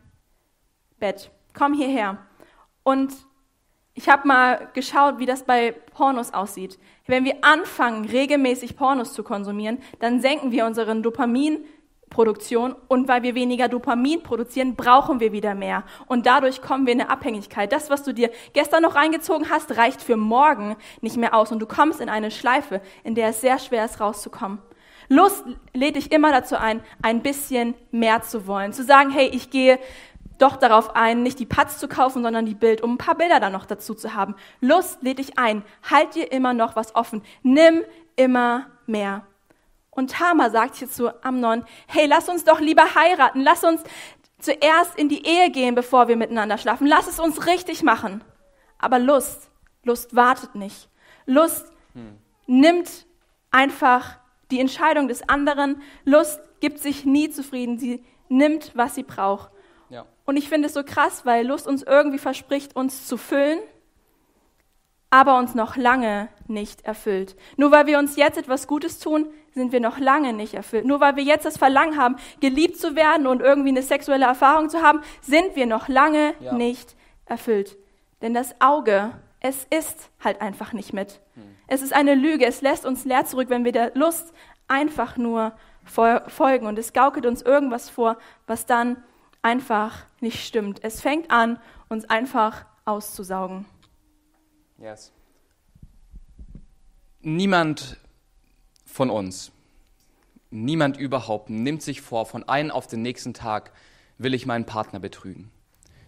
[0.99, 2.17] Bett, komm hierher.
[2.83, 3.13] Und
[3.97, 6.77] ich habe mal geschaut, wie das bei Pornos aussieht.
[7.07, 11.77] Wenn wir anfangen, regelmäßig Pornos zu konsumieren, dann senken wir unseren Dopaminproduktion
[12.09, 15.83] Produktion und weil wir weniger Dopamin produzieren, brauchen wir wieder mehr.
[16.07, 17.71] Und dadurch kommen wir in eine Abhängigkeit.
[17.71, 21.59] Das, was du dir gestern noch reingezogen hast, reicht für morgen nicht mehr aus und
[21.59, 24.59] du kommst in eine Schleife, in der es sehr schwer ist, rauszukommen.
[25.09, 28.73] Lust lädt dich immer dazu ein, ein bisschen mehr zu wollen.
[28.73, 29.77] Zu sagen, hey, ich gehe
[30.37, 33.39] doch darauf ein, nicht die Patz zu kaufen, sondern die Bild, um ein paar Bilder
[33.39, 34.35] dann noch dazu zu haben.
[34.61, 35.63] Lust lädt dich ein.
[35.89, 37.23] Halt dir immer noch was offen.
[37.43, 37.83] Nimm
[38.15, 39.25] immer mehr.
[39.89, 43.41] Und Tama sagt hier zu Amnon, hey, lass uns doch lieber heiraten.
[43.41, 43.81] Lass uns
[44.39, 46.85] zuerst in die Ehe gehen, bevor wir miteinander schlafen.
[46.87, 48.23] Lass es uns richtig machen.
[48.77, 49.49] Aber Lust,
[49.83, 50.89] Lust wartet nicht.
[51.25, 52.17] Lust hm.
[52.45, 53.07] nimmt
[53.49, 54.19] einfach
[54.51, 55.81] die Entscheidung des anderen.
[56.05, 57.79] Lust gibt sich nie zufrieden.
[57.79, 59.51] Sie nimmt, was sie braucht.
[59.89, 60.05] Ja.
[60.25, 63.59] Und ich finde es so krass, weil Lust uns irgendwie verspricht, uns zu füllen,
[65.09, 67.35] aber uns noch lange nicht erfüllt.
[67.55, 70.85] Nur weil wir uns jetzt etwas Gutes tun, sind wir noch lange nicht erfüllt.
[70.85, 74.69] Nur weil wir jetzt das Verlangen haben, geliebt zu werden und irgendwie eine sexuelle Erfahrung
[74.69, 76.53] zu haben, sind wir noch lange ja.
[76.53, 76.95] nicht
[77.25, 77.77] erfüllt.
[78.21, 81.21] Denn das Auge, es ist halt einfach nicht mit.
[81.35, 81.43] Hm.
[81.67, 82.45] Es ist eine Lüge.
[82.45, 84.33] Es lässt uns leer zurück, wenn wir der Lust
[84.67, 85.53] einfach nur
[85.85, 86.67] folgen.
[86.67, 89.03] Und es gaukelt uns irgendwas vor, was dann
[89.47, 90.83] einfach nicht stimmt.
[90.83, 91.57] Es fängt an,
[91.87, 93.65] uns einfach auszusaugen.
[94.77, 95.13] Yes.
[97.21, 97.97] Niemand
[98.85, 99.53] von uns,
[100.49, 103.71] niemand überhaupt nimmt sich vor, von einem auf den nächsten Tag
[104.17, 105.49] will ich meinen Partner betrügen.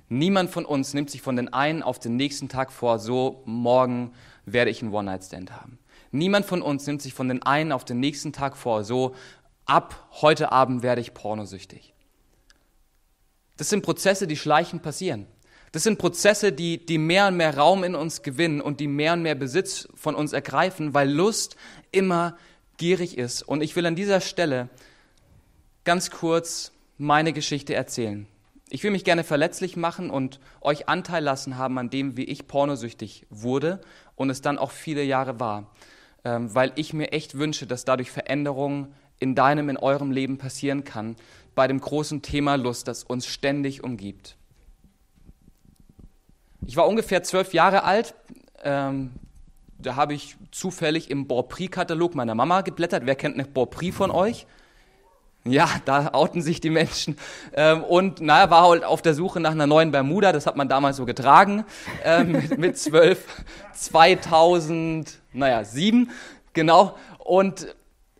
[0.10, 4.12] Niemand von uns nimmt sich von den einen auf den nächsten Tag vor, so morgen
[4.45, 5.80] werde ich einen One-Night-Stand haben.
[6.12, 9.15] Niemand von uns nimmt sich von den einen auf den nächsten Tag vor, so
[9.65, 11.93] ab heute Abend werde ich pornosüchtig.
[13.59, 15.27] Das sind Prozesse, die schleichend passieren.
[15.73, 19.11] Das sind Prozesse, die, die mehr und mehr Raum in uns gewinnen und die mehr
[19.11, 21.57] und mehr Besitz von uns ergreifen, weil Lust
[21.91, 22.37] immer
[22.77, 23.43] gierig ist.
[23.43, 24.69] Und ich will an dieser Stelle
[25.83, 28.27] ganz kurz meine Geschichte erzählen.
[28.69, 32.47] Ich will mich gerne verletzlich machen und euch Anteil lassen haben an dem, wie ich
[32.47, 33.81] pornosüchtig wurde
[34.15, 35.75] und es dann auch viele Jahre war,
[36.23, 40.85] ähm, weil ich mir echt wünsche, dass dadurch Veränderungen in deinem, in eurem Leben passieren
[40.85, 41.17] kann,
[41.55, 44.35] bei dem großen Thema Lust, das uns ständig umgibt.
[46.65, 48.13] Ich war ungefähr zwölf Jahre alt.
[48.63, 49.12] Ähm,
[49.77, 53.05] da habe ich zufällig im Borprix-Katalog meiner Mama geblättert.
[53.05, 54.45] Wer kennt eine Borprix von euch?
[55.45, 57.17] Ja, da outen sich die Menschen.
[57.53, 60.33] Ähm, und naja, war halt auf der Suche nach einer neuen Bermuda.
[60.33, 61.63] Das hat man damals so getragen.
[62.03, 63.25] Ähm, mit, mit 12,
[63.73, 66.12] 2000, naja, sieben,
[66.53, 66.97] genau.
[67.19, 67.73] Und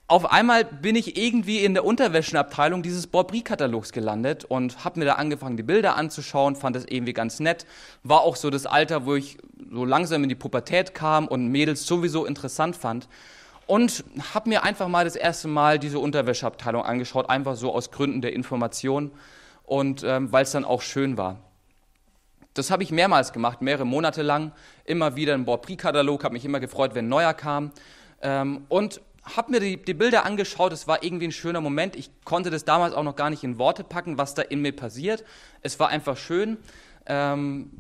[0.10, 5.14] auf einmal bin ich irgendwie in der Unterwäschenabteilung dieses Borprix-Katalogs gelandet und habe mir da
[5.14, 7.68] angefangen, die Bilder anzuschauen, fand das irgendwie ganz nett.
[8.02, 9.38] War auch so das Alter, wo ich
[9.72, 13.08] so langsam in die Pubertät kam und Mädels sowieso interessant fand.
[13.68, 18.22] Und habe mir einfach mal das erste Mal diese Unterwäscheabteilung angeschaut, einfach so aus Gründen
[18.22, 19.12] der Information
[19.64, 21.38] und ähm, weil es dann auch schön war.
[22.56, 24.54] Das habe ich mehrmals gemacht, mehrere Monate lang,
[24.86, 27.72] immer wieder im Borprix-Katalog, habe mich immer gefreut, wenn ein neuer kam.
[28.24, 31.96] Ähm, und habe mir die, die, Bilder angeschaut, es war irgendwie ein schöner Moment.
[31.96, 34.76] Ich konnte das damals auch noch gar nicht in Worte packen, was da in mir
[34.76, 35.24] passiert.
[35.62, 36.58] Es war einfach schön,
[37.06, 37.72] ähm,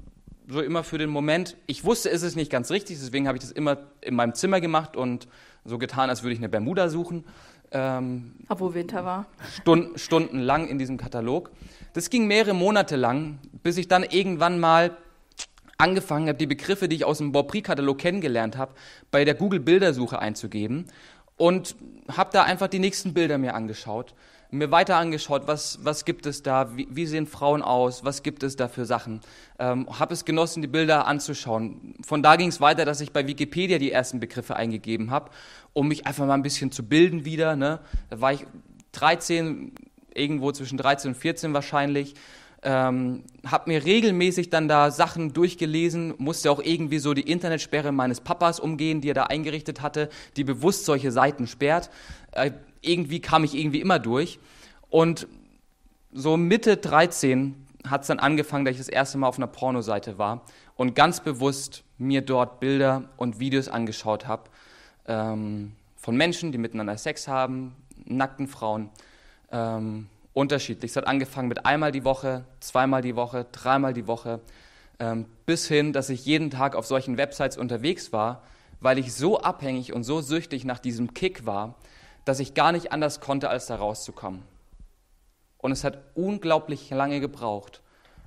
[0.47, 1.55] so immer für den Moment.
[1.67, 4.59] Ich wusste, es ist nicht ganz richtig, deswegen habe ich das immer in meinem Zimmer
[4.61, 5.27] gemacht und
[5.65, 7.23] so getan, als würde ich eine Bermuda suchen.
[7.71, 9.27] Ähm, Obwohl Winter war.
[9.61, 11.51] Stunden, stundenlang in diesem Katalog.
[11.93, 14.97] Das ging mehrere Monate lang, bis ich dann irgendwann mal
[15.77, 18.73] angefangen habe, die Begriffe, die ich aus dem Borprix-Katalog kennengelernt habe,
[19.11, 20.85] bei der Google-Bildersuche einzugeben
[21.39, 21.77] und
[22.11, 24.13] habe da einfach die nächsten Bilder mir angeschaut,
[24.51, 28.43] mir weiter angeschaut, was, was gibt es da, wie, wie sehen Frauen aus, was gibt
[28.43, 29.21] es da für Sachen.
[29.57, 31.95] Ähm, habe es genossen, die Bilder anzuschauen.
[32.05, 35.31] Von da ging es weiter, dass ich bei Wikipedia die ersten Begriffe eingegeben habe,
[35.71, 37.55] um mich einfach mal ein bisschen zu bilden wieder.
[37.55, 37.79] Ne?
[38.09, 38.45] Da war ich
[38.91, 39.73] 13,
[40.13, 42.15] irgendwo zwischen 13 und 14 wahrscheinlich
[42.61, 48.21] ähm, habe mir regelmäßig dann da Sachen durchgelesen, musste auch irgendwie so die Internetsperre meines
[48.21, 51.89] Papas umgehen, die er da eingerichtet hatte, die bewusst solche Seiten sperrt.
[52.31, 54.39] Äh, irgendwie kam ich irgendwie immer durch.
[54.89, 55.27] Und
[56.11, 57.55] so Mitte 13
[57.87, 60.43] hat es dann angefangen, dass ich das erste Mal auf einer Pornoseite war
[60.75, 64.49] und ganz bewusst mir dort Bilder und Videos angeschaut habe
[65.07, 68.89] ähm, von Menschen, die miteinander Sex haben, nackten Frauen.
[69.51, 70.07] Ähm,
[70.39, 70.91] unterschiedlich.
[70.91, 74.39] Es hat angefangen mit einmal die Woche, zweimal die Woche, dreimal die Woche,
[74.99, 78.43] ähm, bis hin, dass ich jeden Tag auf solchen Websites unterwegs war,
[78.79, 81.75] weil ich so abhängig und so süchtig nach diesem Kick war,
[82.23, 84.43] dass ich gar nicht anders konnte, als da rauszukommen.
[85.57, 87.81] Und es hat unglaublich lange gebraucht,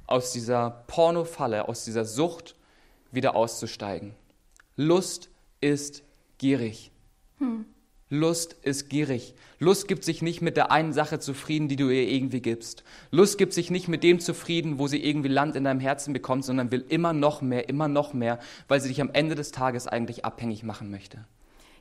[0.07, 2.55] aus dieser Pornofalle, aus dieser Sucht
[3.11, 4.15] wieder auszusteigen.
[4.77, 5.31] Lust
[5.63, 6.03] ist
[6.37, 6.91] gierig.
[7.39, 7.65] Hm.
[8.13, 9.35] Lust ist gierig.
[9.59, 12.85] Lust gibt sich nicht mit der einen Sache zufrieden, die du ihr irgendwie gibst.
[13.11, 16.45] Lust gibt sich nicht mit dem zufrieden, wo sie irgendwie Land in deinem Herzen bekommt,
[16.45, 19.89] sondern will immer noch mehr, immer noch mehr, weil sie dich am Ende des Tages
[19.89, 21.25] eigentlich abhängig machen möchte.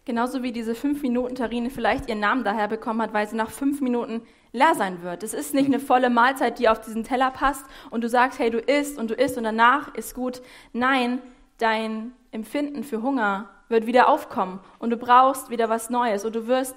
[0.06, 4.22] Genauso wie diese 5-Minuten-Terrine vielleicht ihren Namen daher bekommen hat, weil sie nach fünf Minuten
[4.54, 5.24] leer sein wird.
[5.24, 8.50] Es ist nicht eine volle Mahlzeit, die auf diesen Teller passt und du sagst, hey,
[8.50, 10.42] du isst und du isst und danach ist gut.
[10.72, 11.20] Nein,
[11.58, 16.48] dein Empfinden für Hunger wird wieder aufkommen und du brauchst wieder was Neues und du
[16.48, 16.76] wirst,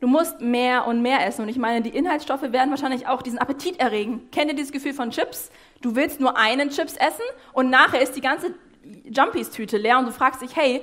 [0.00, 1.42] du musst mehr und mehr essen.
[1.42, 4.28] Und ich meine, die Inhaltsstoffe werden wahrscheinlich auch diesen Appetit erregen.
[4.32, 5.50] Kennt ihr dieses Gefühl von Chips?
[5.82, 8.54] Du willst nur einen Chips essen und nachher ist die ganze
[9.04, 10.82] Jumpies-Tüte leer und du fragst dich, hey,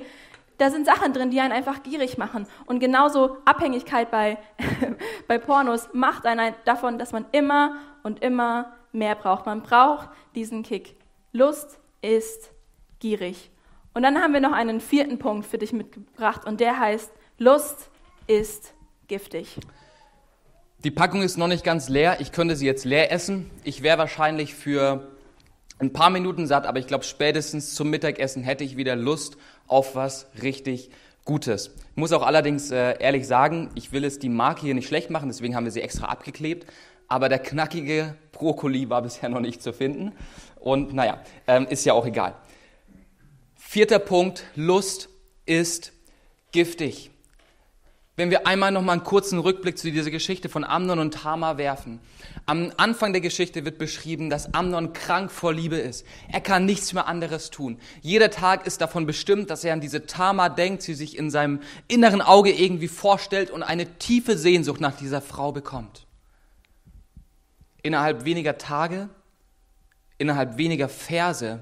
[0.58, 2.46] da sind Sachen drin, die einen einfach gierig machen.
[2.66, 4.38] Und genauso Abhängigkeit bei,
[5.28, 9.46] bei Pornos macht einen davon, dass man immer und immer mehr braucht.
[9.46, 10.96] Man braucht diesen Kick.
[11.32, 12.52] Lust ist
[12.98, 13.50] gierig.
[13.98, 17.90] Und dann haben wir noch einen vierten Punkt für dich mitgebracht und der heißt, Lust
[18.28, 18.72] ist
[19.08, 19.56] giftig.
[20.84, 22.20] Die Packung ist noch nicht ganz leer.
[22.20, 23.50] Ich könnte sie jetzt leer essen.
[23.64, 25.08] Ich wäre wahrscheinlich für
[25.80, 29.96] ein paar Minuten satt, aber ich glaube, spätestens zum Mittagessen hätte ich wieder Lust auf
[29.96, 30.90] was richtig
[31.24, 31.74] Gutes.
[31.90, 35.10] Ich muss auch allerdings äh, ehrlich sagen, ich will es die Marke hier nicht schlecht
[35.10, 36.68] machen, deswegen haben wir sie extra abgeklebt.
[37.08, 40.12] Aber der knackige Brokkoli war bisher noch nicht zu finden.
[40.60, 42.36] Und naja, ähm, ist ja auch egal.
[43.70, 45.10] Vierter Punkt, Lust
[45.44, 45.92] ist
[46.52, 47.10] giftig.
[48.16, 51.58] Wenn wir einmal noch mal einen kurzen Rückblick zu dieser Geschichte von Amnon und Tamar
[51.58, 52.00] werfen.
[52.46, 56.06] Am Anfang der Geschichte wird beschrieben, dass Amnon krank vor Liebe ist.
[56.32, 57.78] Er kann nichts mehr anderes tun.
[58.00, 61.60] Jeder Tag ist davon bestimmt, dass er an diese Tamar denkt, sie sich in seinem
[61.88, 66.06] inneren Auge irgendwie vorstellt und eine tiefe Sehnsucht nach dieser Frau bekommt.
[67.82, 69.10] Innerhalb weniger Tage,
[70.16, 71.60] innerhalb weniger Verse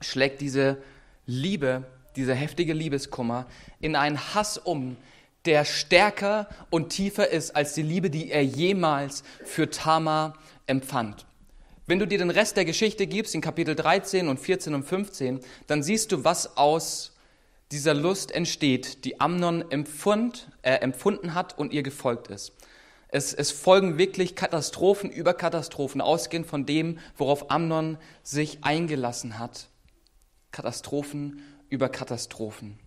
[0.00, 0.78] schlägt diese
[1.26, 1.84] Liebe,
[2.16, 3.46] dieser heftige Liebeskummer
[3.80, 4.96] in einen Hass um,
[5.44, 10.34] der stärker und tiefer ist als die Liebe, die er jemals für Tamar
[10.66, 11.26] empfand.
[11.86, 15.40] Wenn du dir den Rest der Geschichte gibst, in Kapitel 13 und 14 und 15,
[15.66, 17.12] dann siehst du, was aus
[17.72, 22.52] dieser Lust entsteht, die Amnon empfund, äh, empfunden hat und ihr gefolgt ist.
[23.08, 29.68] Es, es folgen wirklich Katastrophen über Katastrophen, ausgehend von dem, worauf Amnon sich eingelassen hat.
[30.54, 32.78] Katastrophen über Katastrophen.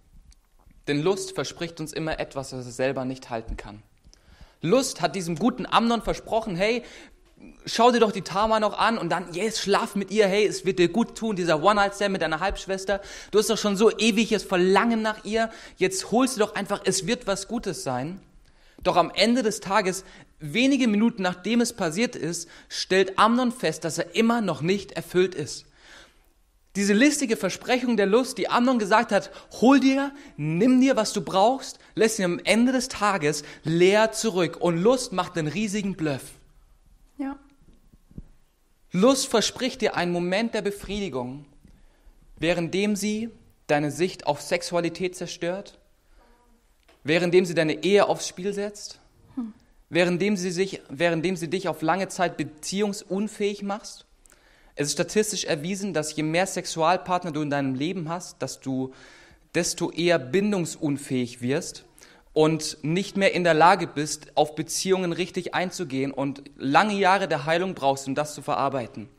[0.88, 3.84] Denn Lust verspricht uns immer etwas, was es selber nicht halten kann.
[4.62, 6.84] Lust hat diesem guten Amnon versprochen, hey,
[7.66, 10.66] schau dir doch die Tama noch an und dann, yes, schlaf mit ihr, hey, es
[10.66, 13.02] wird dir gut tun, dieser One-Night-Stand mit deiner Halbschwester.
[13.32, 17.06] Du hast doch schon so ewiges Verlangen nach ihr, jetzt holst du doch einfach, es
[17.06, 18.22] wird was Gutes sein.
[18.82, 20.06] Doch am Ende des Tages,
[20.40, 25.36] wenige Minuten nachdem es passiert ist, stellt Amnon fest, dass er immer noch nicht erfüllt
[25.36, 25.67] ist.
[26.78, 31.22] Diese listige Versprechung der Lust, die Amnon gesagt hat, hol dir, nimm dir, was du
[31.22, 34.58] brauchst, lässt ihn am Ende des Tages leer zurück.
[34.58, 36.22] Und Lust macht einen riesigen Bluff.
[37.18, 37.40] Ja.
[38.92, 41.46] Lust verspricht dir einen Moment der Befriedigung,
[42.38, 43.32] währenddem sie
[43.66, 45.80] deine Sicht auf Sexualität zerstört,
[47.04, 49.00] währenddem sie deine Ehe aufs Spiel setzt,
[49.34, 49.52] hm.
[49.90, 54.07] währenddem sie, sich, währenddem sie dich auf lange Zeit beziehungsunfähig machst
[54.78, 58.94] es ist statistisch erwiesen, dass je mehr Sexualpartner du in deinem Leben hast, dass du
[59.56, 61.84] desto eher bindungsunfähig wirst
[62.32, 67.46] und nicht mehr in der Lage bist, auf Beziehungen richtig einzugehen und lange Jahre der
[67.46, 69.10] Heilung brauchst, um das zu verarbeiten.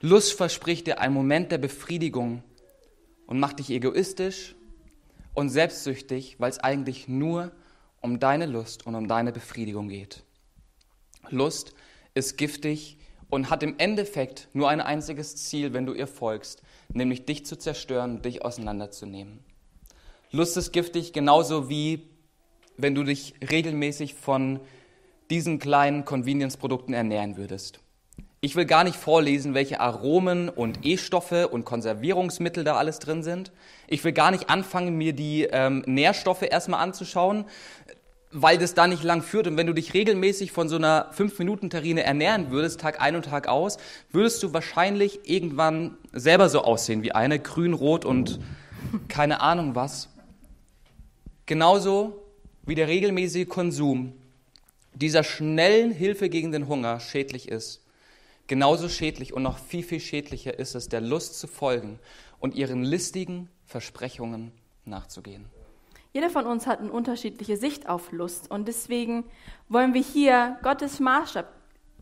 [0.00, 2.42] Lust verspricht dir einen Moment der Befriedigung
[3.26, 4.54] und macht dich egoistisch
[5.34, 7.52] und selbstsüchtig, weil es eigentlich nur
[8.00, 10.24] um deine Lust und um deine Befriedigung geht.
[11.28, 11.74] Lust
[12.14, 12.96] ist giftig
[13.32, 17.56] und hat im Endeffekt nur ein einziges Ziel, wenn du ihr folgst, nämlich dich zu
[17.56, 19.38] zerstören dich auseinanderzunehmen.
[20.32, 22.10] Lust ist giftig genauso wie
[22.76, 24.60] wenn du dich regelmäßig von
[25.30, 27.80] diesen kleinen Convenience-Produkten ernähren würdest.
[28.42, 33.52] Ich will gar nicht vorlesen, welche Aromen und E-Stoffe und Konservierungsmittel da alles drin sind.
[33.86, 37.44] Ich will gar nicht anfangen, mir die ähm, Nährstoffe erstmal anzuschauen
[38.32, 39.46] weil das da nicht lang führt.
[39.46, 43.46] Und wenn du dich regelmäßig von so einer 5-Minuten-Terrine ernähren würdest, Tag ein und Tag
[43.46, 43.76] aus,
[44.10, 48.40] würdest du wahrscheinlich irgendwann selber so aussehen wie eine, grün, rot und
[49.08, 50.08] keine Ahnung was.
[51.46, 52.22] Genauso
[52.64, 54.14] wie der regelmäßige Konsum
[54.94, 57.84] dieser schnellen Hilfe gegen den Hunger schädlich ist,
[58.46, 61.98] genauso schädlich und noch viel, viel schädlicher ist es, der Lust zu folgen
[62.40, 64.52] und ihren listigen Versprechungen
[64.84, 65.46] nachzugehen.
[66.12, 69.24] Jeder von uns hat eine unterschiedliche Sicht auf Lust und deswegen
[69.68, 71.46] wollen wir hier Gottes Maßstab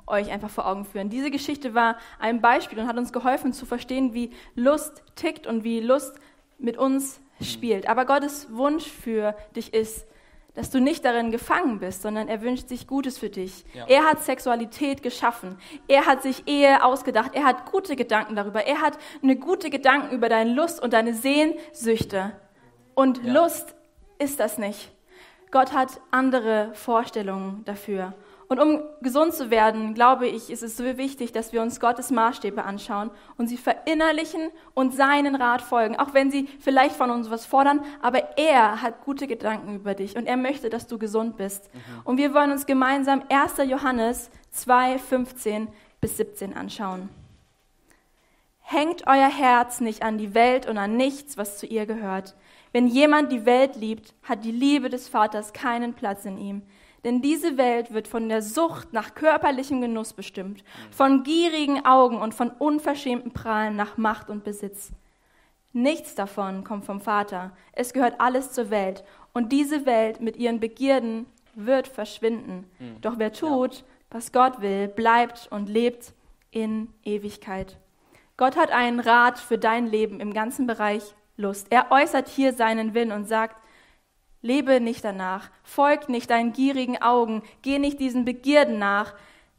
[0.06, 1.10] euch einfach vor Augen führen.
[1.10, 5.62] Diese Geschichte war ein Beispiel und hat uns geholfen zu verstehen, wie Lust tickt und
[5.62, 6.18] wie Lust
[6.58, 7.88] mit uns spielt.
[7.88, 10.06] Aber Gottes Wunsch für dich ist,
[10.54, 13.64] dass du nicht darin gefangen bist, sondern er wünscht sich Gutes für dich.
[13.72, 13.86] Ja.
[13.86, 15.56] Er hat Sexualität geschaffen.
[15.86, 17.30] Er hat sich Ehe ausgedacht.
[17.34, 18.66] Er hat gute Gedanken darüber.
[18.66, 22.32] Er hat eine gute Gedanken über deine Lust und deine Sehnsüchte.
[22.94, 23.32] Und Ja.
[23.32, 23.76] Lust
[24.20, 24.92] ist das nicht.
[25.50, 28.14] Gott hat andere Vorstellungen dafür.
[28.50, 32.10] Und um gesund zu werden, glaube ich, ist es so wichtig, dass wir uns Gottes
[32.10, 37.30] Maßstäbe anschauen und sie verinnerlichen und seinen Rat folgen, auch wenn sie vielleicht von uns
[37.30, 41.36] was fordern, aber er hat gute Gedanken über dich und er möchte, dass du gesund
[41.36, 41.70] bist.
[42.02, 43.68] Und wir wollen uns gemeinsam 1.
[43.68, 45.68] Johannes 2, 15
[46.00, 47.08] bis 17 anschauen.
[48.72, 52.36] Hängt euer Herz nicht an die Welt und an nichts, was zu ihr gehört.
[52.70, 56.62] Wenn jemand die Welt liebt, hat die Liebe des Vaters keinen Platz in ihm.
[57.02, 62.32] Denn diese Welt wird von der Sucht nach körperlichem Genuss bestimmt, von gierigen Augen und
[62.32, 64.92] von unverschämten Prahlen nach Macht und Besitz.
[65.72, 67.50] Nichts davon kommt vom Vater.
[67.72, 69.02] Es gehört alles zur Welt.
[69.32, 72.70] Und diese Welt mit ihren Begierden wird verschwinden.
[73.00, 76.12] Doch wer tut, was Gott will, bleibt und lebt
[76.52, 77.76] in Ewigkeit.
[78.40, 81.02] Gott hat einen Rat für dein Leben im ganzen Bereich
[81.36, 81.66] Lust.
[81.68, 83.54] Er äußert hier seinen Willen und sagt,
[84.40, 89.12] lebe nicht danach, folg nicht deinen gierigen Augen, geh nicht diesen Begierden nach,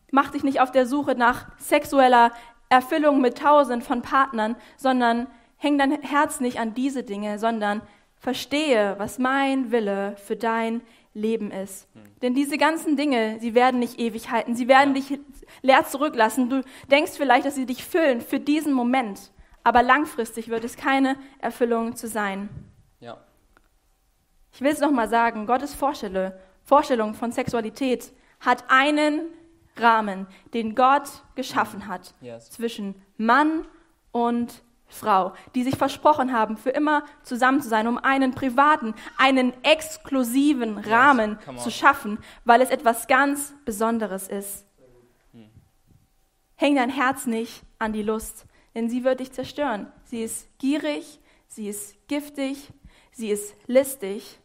[0.10, 2.32] mach dich nicht auf der Suche nach sexueller
[2.70, 7.84] Erfüllung mit tausend von Partnern, sondern häng dein Herz nicht an diese Dinge, sondern
[8.18, 10.82] verstehe, was mein Wille für dein
[11.14, 11.88] Leben ist.
[12.22, 15.20] Denn diese ganzen Dinge, sie werden nicht ewig halten, sie werden dich
[15.62, 16.50] leer zurücklassen.
[16.50, 19.32] Du denkst vielleicht, dass sie dich füllen für diesen Moment,
[19.64, 22.50] aber langfristig wird es keine Erfüllung zu sein.
[23.00, 23.18] Ja.
[24.54, 29.22] Ich will es nochmal sagen, Gottes Vorstelle, Vorstellung von Sexualität hat einen
[29.78, 32.52] Rahmen, den Gott geschaffen hat Yes.
[32.52, 33.66] zwischen Mann
[34.12, 34.62] und
[34.92, 40.78] Frau, die sich versprochen haben, für immer zusammen zu sein, um einen privaten, einen exklusiven
[40.78, 41.58] Rahmen on.
[41.58, 44.66] zu schaffen, weil es etwas ganz Besonderes ist.
[46.56, 49.92] Häng dein Herz nicht an die Lust, denn sie wird dich zerstören.
[50.04, 52.72] Sie ist gierig, sie ist giftig,
[53.12, 54.40] sie ist listig.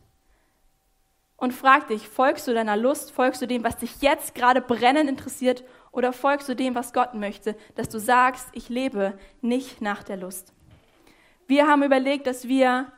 [1.36, 5.10] Und frag dich, folgst du deiner Lust, folgst du dem, was dich jetzt gerade brennend
[5.10, 5.62] interessiert,
[5.96, 10.18] oder folgst du dem, was Gott möchte, dass du sagst, ich lebe nicht nach der
[10.18, 10.52] Lust.
[11.46, 12.92] Wir haben überlegt, dass wir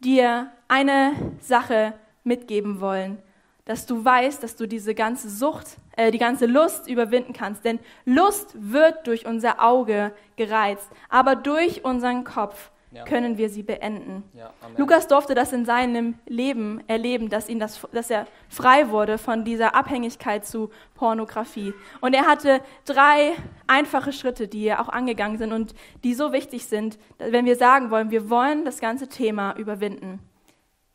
[0.00, 3.22] dir eine Sache mitgeben wollen,
[3.66, 7.64] dass du weißt, dass du diese ganze Sucht, äh, die ganze Lust überwinden kannst.
[7.64, 13.04] Denn Lust wird durch unser Auge gereizt, aber durch unseren Kopf Ja.
[13.04, 14.22] können wir sie beenden.
[14.34, 14.52] Ja.
[14.76, 19.44] Lukas durfte das in seinem Leben erleben, dass, ihn das, dass er frei wurde von
[19.44, 21.72] dieser Abhängigkeit zu Pornografie.
[22.02, 23.32] Und er hatte drei
[23.66, 25.74] einfache Schritte, die er auch angegangen sind und
[26.04, 30.20] die so wichtig sind, wenn wir sagen wollen, wir wollen das ganze Thema überwinden.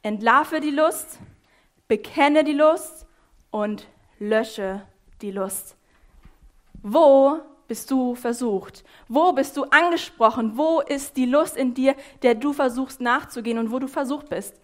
[0.03, 1.19] Entlarve die Lust,
[1.87, 3.07] bekenne die Lust
[3.49, 3.87] und
[4.19, 4.83] lösche
[5.21, 5.75] die Lust.
[6.83, 8.83] Wo bist du versucht?
[9.07, 10.57] Wo bist du angesprochen?
[10.57, 14.59] Wo ist die Lust in dir, der du versuchst nachzugehen und wo du versucht bist?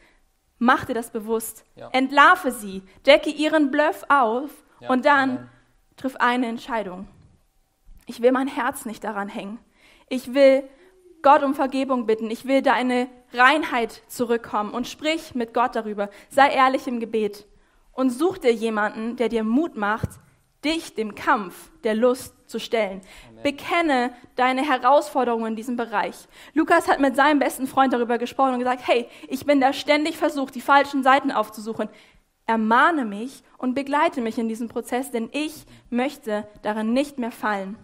[0.59, 1.65] Mach dir das bewusst.
[1.75, 1.89] Ja.
[1.91, 5.49] Entlarve sie, decke ihren Bluff auf Ja, und dann Amen.
[5.97, 7.07] triff eine Entscheidung.
[8.05, 9.59] Ich will mein Herz nicht daran hängen.
[10.09, 10.63] Ich will
[11.21, 12.29] Gott um Vergebung bitten.
[12.29, 16.09] Ich will deine Reinheit zurückkommen und sprich mit Gott darüber.
[16.29, 17.47] Sei ehrlich im Gebet
[17.93, 20.09] und such dir jemanden, der dir Mut macht,
[20.63, 23.01] dich dem Kampf der Lust zu stellen.
[23.41, 26.15] Bekenne deine Herausforderungen in diesem Bereich.
[26.53, 30.17] Lukas hat mit seinem besten Freund darüber gesprochen und gesagt, hey, ich bin da ständig
[30.17, 31.89] versucht, die falschen Seiten aufzusuchen.
[32.45, 37.75] Ermahne mich und begleite mich in diesem Prozess, denn ich möchte darin nicht mehr fallen.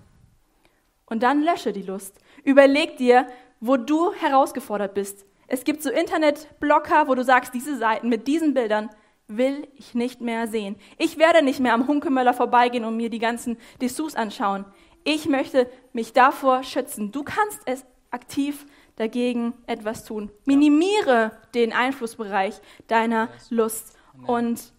[1.08, 2.20] Und dann lösche die Lust.
[2.44, 3.26] Überleg dir,
[3.60, 5.26] wo du herausgefordert bist.
[5.48, 8.90] Es gibt so Internetblocker, wo du sagst, diese Seiten mit diesen Bildern
[9.30, 10.76] will ich nicht mehr sehen.
[10.98, 14.66] Ich werde nicht mehr am Hunkemöller vorbeigehen und mir die ganzen Dessous anschauen.
[15.04, 17.12] Ich möchte mich davor schützen.
[17.12, 18.66] Du kannst es aktiv
[18.96, 20.30] dagegen etwas tun.
[20.46, 24.74] Minimiere den Einflussbereich deiner Lust und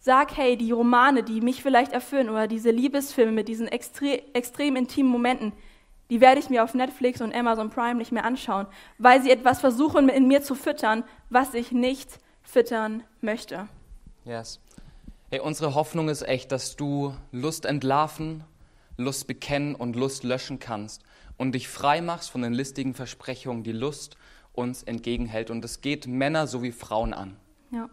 [0.00, 4.76] sag, hey, die Romane, die mich vielleicht erfüllen oder diese Liebesfilme mit diesen extre extrem
[4.76, 5.52] intimen Momenten,
[6.10, 8.66] die werde ich mir auf Netflix und Amazon Prime nicht mehr anschauen,
[8.98, 13.68] weil sie etwas versuchen in mir zu füttern, was ich nicht füttern möchte.
[14.24, 14.58] Yes.
[15.30, 18.44] Hey, unsere Hoffnung ist echt, dass du Lust entlarven,
[18.96, 21.02] Lust bekennen und Lust löschen kannst
[21.36, 24.16] und dich frei machst von den listigen Versprechungen, die Lust
[24.52, 25.50] uns entgegenhält.
[25.50, 27.36] Und das geht Männer sowie Frauen an.
[27.70, 27.90] Ja,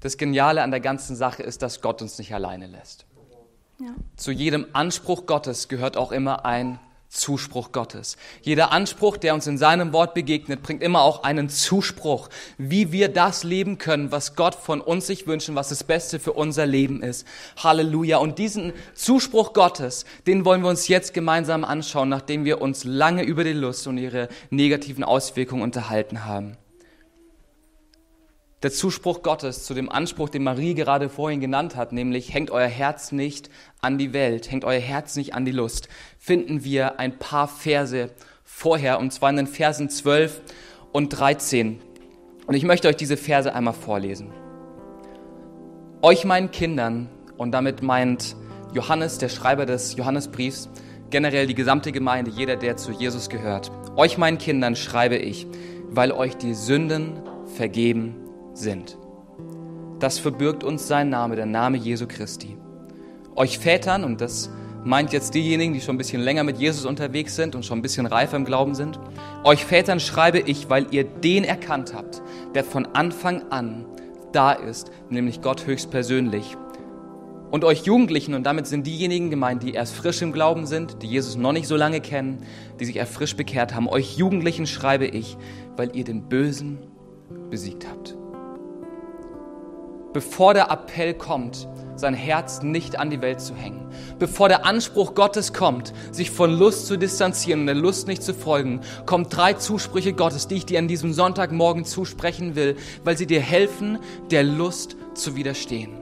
[0.00, 3.06] Das Geniale an der ganzen Sache ist, dass Gott uns nicht alleine lässt.
[3.80, 6.78] ja, Zu jedem Anspruch Gottes gehört auch immer ein
[7.14, 8.16] Zuspruch Gottes.
[8.42, 13.08] Jeder Anspruch, der uns in seinem Wort begegnet, bringt immer auch einen Zuspruch, wie wir
[13.08, 17.02] das leben können, was Gott von uns sich wünschen, was das Beste für unser Leben
[17.02, 17.26] ist.
[17.56, 18.18] Halleluja.
[18.18, 23.22] Und diesen Zuspruch Gottes, den wollen wir uns jetzt gemeinsam anschauen, nachdem wir uns lange
[23.22, 26.56] über die Lust und ihre negativen Auswirkungen unterhalten haben.
[28.64, 32.66] Der Zuspruch Gottes zu dem Anspruch, den Marie gerade vorhin genannt hat, nämlich hängt euer
[32.66, 33.50] Herz nicht
[33.82, 38.08] an die Welt, hängt euer Herz nicht an die Lust, finden wir ein paar Verse
[38.42, 40.40] vorher, und zwar in den Versen 12
[40.92, 41.78] und 13.
[42.46, 44.32] Und ich möchte euch diese Verse einmal vorlesen.
[46.00, 48.34] Euch meinen Kindern, und damit meint
[48.72, 50.70] Johannes, der Schreiber des Johannesbriefs,
[51.10, 53.70] generell die gesamte Gemeinde, jeder, der zu Jesus gehört.
[53.94, 55.46] Euch meinen Kindern schreibe ich,
[55.90, 58.23] weil euch die Sünden vergeben
[58.54, 58.96] sind.
[59.98, 62.56] Das verbirgt uns sein Name, der Name Jesu Christi.
[63.36, 64.50] Euch Vätern, und das
[64.84, 67.82] meint jetzt diejenigen, die schon ein bisschen länger mit Jesus unterwegs sind und schon ein
[67.82, 69.00] bisschen reifer im Glauben sind,
[69.44, 72.22] euch Vätern schreibe ich, weil ihr den erkannt habt,
[72.54, 73.86] der von Anfang an
[74.32, 76.56] da ist, nämlich Gott höchstpersönlich.
[77.50, 81.06] Und euch Jugendlichen, und damit sind diejenigen gemeint, die erst frisch im Glauben sind, die
[81.06, 82.42] Jesus noch nicht so lange kennen,
[82.80, 85.36] die sich erst frisch bekehrt haben, euch Jugendlichen schreibe ich,
[85.76, 86.78] weil ihr den Bösen
[87.48, 88.16] besiegt habt
[90.14, 93.86] bevor der Appell kommt, sein Herz nicht an die Welt zu hängen.
[94.18, 98.32] Bevor der Anspruch Gottes kommt, sich von Lust zu distanzieren und der Lust nicht zu
[98.32, 103.26] folgen, kommen drei Zusprüche Gottes, die ich dir an diesem Sonntagmorgen zusprechen will, weil sie
[103.26, 103.98] dir helfen,
[104.30, 105.92] der Lust zu widerstehen.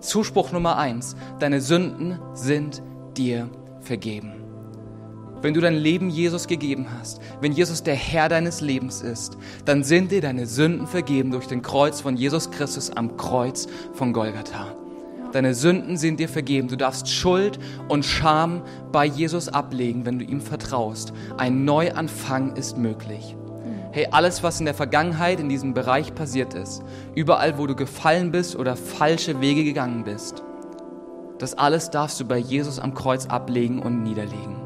[0.00, 2.82] Zuspruch Nummer eins, deine Sünden sind
[3.16, 3.48] dir
[3.80, 4.43] vergeben
[5.44, 9.36] wenn du dein Leben Jesus gegeben hast, wenn Jesus der Herr deines Lebens ist,
[9.66, 14.14] dann sind dir deine Sünden vergeben durch den Kreuz von Jesus Christus am Kreuz von
[14.14, 14.74] Golgatha.
[15.32, 16.68] Deine Sünden sind dir vergeben.
[16.68, 21.12] Du darfst Schuld und Scham bei Jesus ablegen, wenn du ihm vertraust.
[21.36, 23.36] Ein Neuanfang ist möglich.
[23.92, 26.82] Hey, alles, was in der Vergangenheit in diesem Bereich passiert ist,
[27.14, 30.42] überall, wo du gefallen bist oder falsche Wege gegangen bist,
[31.38, 34.63] das alles darfst du bei Jesus am Kreuz ablegen und niederlegen.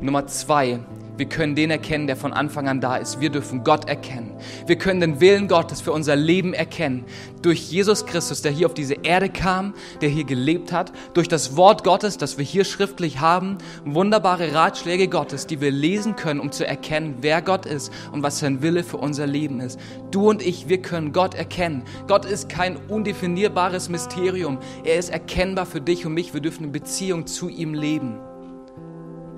[0.00, 0.80] Nummer zwei,
[1.16, 3.20] wir können den erkennen, der von Anfang an da ist.
[3.20, 4.32] Wir dürfen Gott erkennen.
[4.66, 7.06] Wir können den Willen Gottes für unser Leben erkennen.
[7.40, 9.72] Durch Jesus Christus, der hier auf diese Erde kam,
[10.02, 10.92] der hier gelebt hat.
[11.14, 13.56] Durch das Wort Gottes, das wir hier schriftlich haben.
[13.86, 18.38] Wunderbare Ratschläge Gottes, die wir lesen können, um zu erkennen, wer Gott ist und was
[18.38, 19.80] sein Wille für unser Leben ist.
[20.10, 21.82] Du und ich, wir können Gott erkennen.
[22.08, 24.58] Gott ist kein undefinierbares Mysterium.
[24.84, 26.34] Er ist erkennbar für dich und mich.
[26.34, 28.18] Wir dürfen in Beziehung zu ihm leben.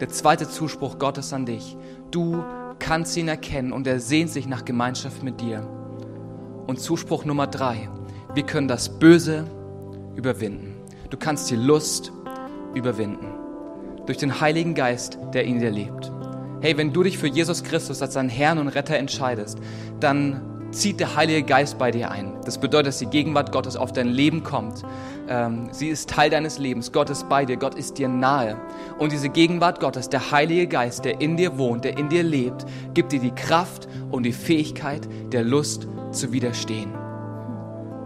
[0.01, 1.76] Der zweite Zuspruch Gottes an dich.
[2.11, 2.44] Du
[2.78, 5.66] kannst ihn erkennen und er sehnt sich nach Gemeinschaft mit dir.
[6.66, 7.88] Und Zuspruch Nummer drei.
[8.34, 9.44] Wir können das Böse
[10.14, 10.76] überwinden.
[11.11, 12.12] Du kannst die Lust
[12.74, 13.26] überwinden.
[14.07, 16.12] Durch den Heiligen Geist, der in dir lebt.
[16.61, 19.59] Hey, wenn du dich für Jesus Christus als deinen Herrn und Retter entscheidest,
[20.01, 22.34] dann zieht der Heilige Geist bei dir ein.
[22.44, 24.82] Das bedeutet, dass die Gegenwart Gottes auf dein Leben kommt.
[25.28, 26.92] Ähm, sie ist Teil deines Lebens.
[26.92, 27.56] Gott ist bei dir.
[27.56, 28.56] Gott ist dir nahe.
[28.98, 32.64] Und diese Gegenwart Gottes, der Heilige Geist, der in dir wohnt, der in dir lebt,
[32.94, 36.92] gibt dir die Kraft und die Fähigkeit, der Lust zu widerstehen.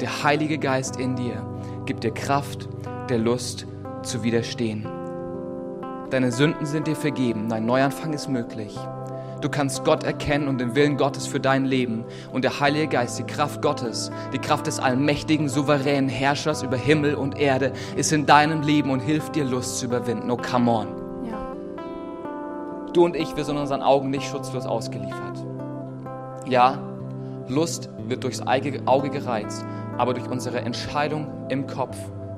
[0.01, 1.47] Der Heilige Geist in dir
[1.87, 2.69] gibt dir Kraft,
[3.09, 3.67] der Lust
[4.03, 4.87] zu widerstehen.
[6.11, 7.49] Deine Sünden sind dir vergeben.
[7.49, 8.77] Dein Neuanfang ist möglich.
[9.43, 12.05] Du kannst Gott erkennen und den Willen Gottes für dein Leben.
[12.33, 17.17] Und der Heilige Geist, die Kraft Gottes, die Kraft des allmächtigen, souveränen Herrschers über Himmel
[17.17, 20.31] und Erde, ist in deinem Leben und hilft dir, Lust zu überwinden.
[20.31, 20.87] Oh, come on.
[21.27, 21.55] Ja.
[22.93, 25.45] Du und ich, wir sind unseren Augen nicht schutzlos ausgeliefert.
[26.47, 26.79] Ja,
[27.49, 29.67] Lust wird durchs Auge gereizt,
[29.99, 31.97] aber durch unsere Entscheidung im Kopf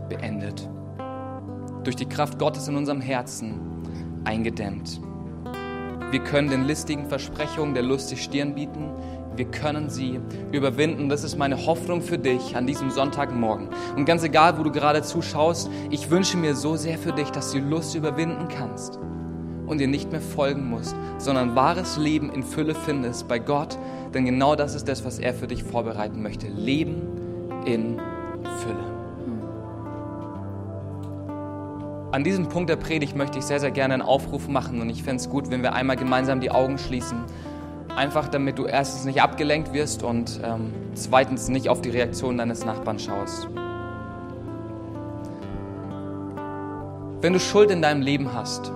[0.09, 0.67] beendet.
[1.83, 3.61] Durch die Kraft Gottes in unserem Herzen
[4.25, 5.03] eingedämmt.
[6.15, 8.93] Wir können den listigen Versprechungen der Lust die Stirn bieten.
[9.35, 10.21] Wir können sie
[10.53, 11.09] überwinden.
[11.09, 13.69] Das ist meine Hoffnung für dich an diesem Sonntagmorgen.
[13.97, 17.51] Und ganz egal, wo du gerade zuschaust, ich wünsche mir so sehr für dich, dass
[17.51, 19.01] du Lust überwinden kannst
[19.67, 23.77] und dir nicht mehr folgen musst, sondern wahres Leben in Fülle findest bei Gott.
[24.15, 26.47] Denn genau das ist das, was er für dich vorbereiten möchte.
[26.47, 27.03] Leben
[27.67, 28.01] in
[28.61, 28.94] Fülle.
[32.15, 35.03] An diesem Punkt der Predigt möchte ich sehr, sehr gerne einen Aufruf machen und ich
[35.03, 37.25] fände es gut, wenn wir einmal gemeinsam die Augen schließen.
[37.97, 42.65] Einfach damit du erstens nicht abgelenkt wirst und ähm, zweitens nicht auf die Reaktion deines
[42.65, 43.49] Nachbarn schaust.
[47.21, 48.71] Wenn du Schuld in deinem Leben hast,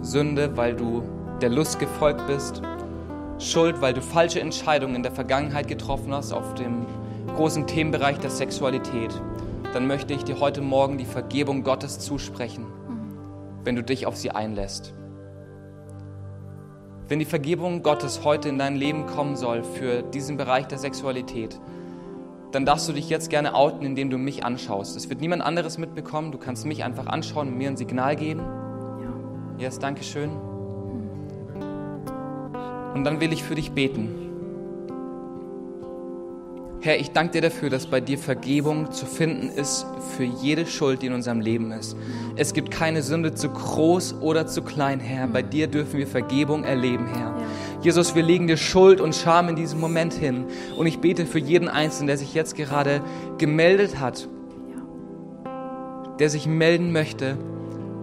[0.00, 1.02] Sünde, weil du
[1.42, 2.62] der Lust gefolgt bist,
[3.38, 6.86] Schuld, weil du falsche Entscheidungen in der Vergangenheit getroffen hast auf dem
[7.36, 9.20] großen Themenbereich der Sexualität,
[9.72, 12.66] dann möchte ich dir heute Morgen die Vergebung Gottes zusprechen,
[13.62, 14.94] wenn du dich auf sie einlässt.
[17.08, 21.60] Wenn die Vergebung Gottes heute in dein Leben kommen soll für diesen Bereich der Sexualität,
[22.52, 24.96] dann darfst du dich jetzt gerne outen, indem du mich anschaust.
[24.96, 26.32] Es wird niemand anderes mitbekommen.
[26.32, 28.40] Du kannst mich einfach anschauen und mir ein Signal geben.
[28.40, 29.64] Ja.
[29.66, 30.30] Yes, danke schön.
[32.94, 34.29] Und dann will ich für dich beten.
[36.82, 39.84] Herr, ich danke dir dafür, dass bei dir Vergebung zu finden ist
[40.16, 41.94] für jede Schuld, die in unserem Leben ist.
[42.36, 45.26] Es gibt keine Sünde zu groß oder zu klein, Herr.
[45.26, 47.36] Bei dir dürfen wir Vergebung erleben, Herr.
[47.82, 50.46] Jesus, wir legen dir Schuld und Scham in diesem Moment hin.
[50.78, 53.02] Und ich bete für jeden Einzelnen, der sich jetzt gerade
[53.36, 54.26] gemeldet hat,
[56.18, 57.36] der sich melden möchte,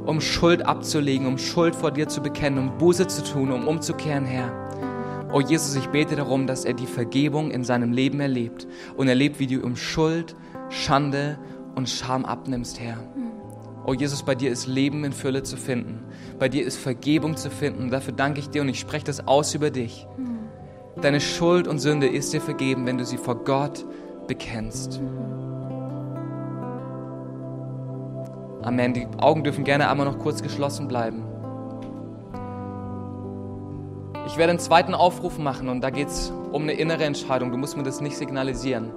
[0.06, 4.26] um Schuld abzulegen, um Schuld vor dir zu bekennen, um Buße zu tun, um umzukehren,
[4.26, 4.67] Herr.
[5.32, 8.66] Oh Jesus, ich bete darum, dass er die Vergebung in seinem Leben erlebt
[8.96, 10.36] und erlebt, wie du um Schuld,
[10.70, 11.38] Schande
[11.76, 12.98] und Scham abnimmst, Herr.
[13.86, 16.04] Oh Jesus, bei dir ist Leben in Fülle zu finden.
[16.40, 17.90] Bei dir ist Vergebung zu finden.
[17.90, 20.08] Dafür danke ich dir und ich spreche das aus über dich.
[21.02, 23.86] Deine Schuld und Sünde ist dir vergeben, wenn du sie vor Gott
[24.28, 25.02] bekennst.
[28.62, 28.94] Amen.
[28.94, 31.27] Die Augen dürfen gerne einmal noch kurz geschlossen bleiben.
[34.28, 37.50] Ich werde einen zweiten Aufruf machen und da geht es um eine innere Entscheidung.
[37.50, 38.92] Du musst mir das nicht signalisieren.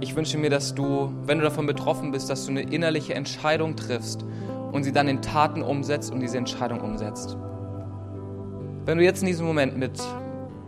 [0.00, 3.76] Ich wünsche mir, dass du, wenn du davon betroffen bist, dass du eine innerliche Entscheidung
[3.76, 4.24] triffst
[4.72, 7.36] und sie dann in Taten umsetzt und diese Entscheidung umsetzt.
[8.86, 10.00] Wenn du jetzt in diesem Moment mit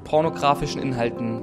[0.05, 1.43] pornografischen Inhalten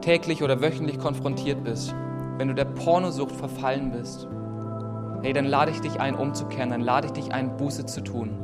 [0.00, 1.94] täglich oder wöchentlich konfrontiert bist,
[2.38, 4.26] wenn du der Pornosucht verfallen bist,
[5.22, 8.43] hey, dann lade ich dich ein, umzukehren, dann lade ich dich ein, Buße zu tun.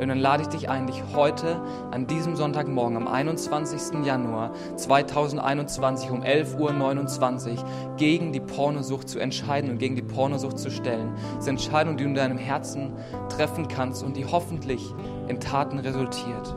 [0.00, 4.04] Und dann lade ich dich ein, dich heute an diesem Sonntagmorgen, am 21.
[4.04, 10.70] Januar 2021 um 11.29 Uhr gegen die Pornosucht zu entscheiden und gegen die Pornosucht zu
[10.70, 11.12] stellen.
[11.14, 12.92] Das ist eine Entscheidung, die du in deinem Herzen
[13.28, 14.94] treffen kannst und die hoffentlich
[15.26, 16.54] in Taten resultiert.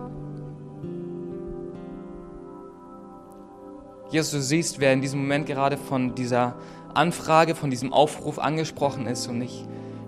[4.11, 6.55] Jesus, du siehst, wer in diesem Moment gerade von dieser
[6.93, 9.65] Anfrage, von diesem Aufruf angesprochen ist und ich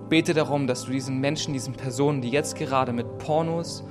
[0.09, 3.83] bete darum, dass du diesen Menschen, diesen Personen, die jetzt gerade mit Pornos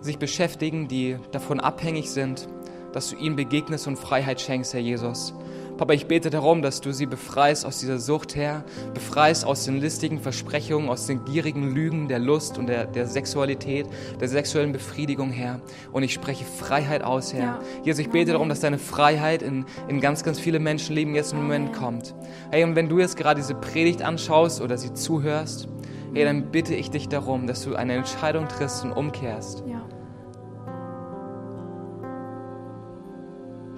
[0.00, 2.48] sich beschäftigen, die davon abhängig sind,
[2.92, 5.34] dass du ihnen begegnest und Freiheit schenkst, Herr Jesus.
[5.76, 8.64] Papa, ich bete darum, dass du sie befreist aus dieser Sucht, Herr,
[8.94, 13.86] befreist aus den listigen Versprechungen, aus den gierigen Lügen der Lust und der, der Sexualität,
[14.18, 15.60] der sexuellen Befriedigung, Herr.
[15.92, 17.42] Und ich spreche Freiheit aus, Herr.
[17.42, 17.60] Ja.
[17.84, 21.42] Jesus, ich bete darum, dass deine Freiheit in, in ganz, ganz viele Menschenleben jetzt im
[21.42, 22.14] Moment kommt.
[22.50, 25.68] Hey, und wenn du jetzt gerade diese Predigt anschaust oder sie zuhörst,
[26.14, 29.62] hey, dann bitte ich dich darum, dass du eine Entscheidung triffst und umkehrst.
[29.66, 29.82] Ja.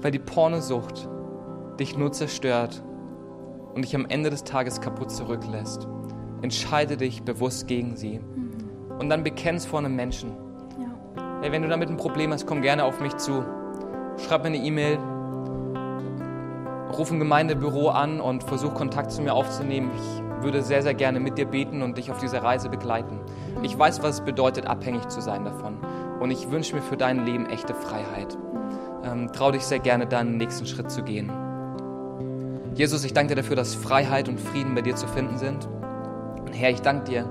[0.00, 1.08] Weil die Pornosucht,
[1.78, 2.82] dich nur zerstört
[3.74, 5.86] und dich am Ende des Tages kaputt zurücklässt.
[6.42, 8.18] Entscheide dich bewusst gegen sie.
[8.18, 8.98] Mhm.
[8.98, 10.32] Und dann bekenn's vor einem Menschen.
[10.78, 11.42] Ja.
[11.42, 13.44] Hey, wenn du damit ein Problem hast, komm gerne auf mich zu.
[14.16, 14.98] Schreib mir eine E-Mail,
[16.96, 19.90] ruf ein Gemeindebüro an und versuch Kontakt zu mir aufzunehmen.
[19.94, 23.20] Ich würde sehr, sehr gerne mit dir beten und dich auf dieser Reise begleiten.
[23.62, 25.78] Ich weiß, was es bedeutet, abhängig zu sein davon.
[26.20, 28.36] Und ich wünsche mir für dein Leben echte Freiheit.
[29.04, 31.30] Ähm, trau dich sehr gerne, deinen nächsten Schritt zu gehen.
[32.78, 35.66] Jesus, ich danke dir dafür, dass Freiheit und Frieden bei dir zu finden sind.
[35.66, 37.28] Und Herr, ich danke dir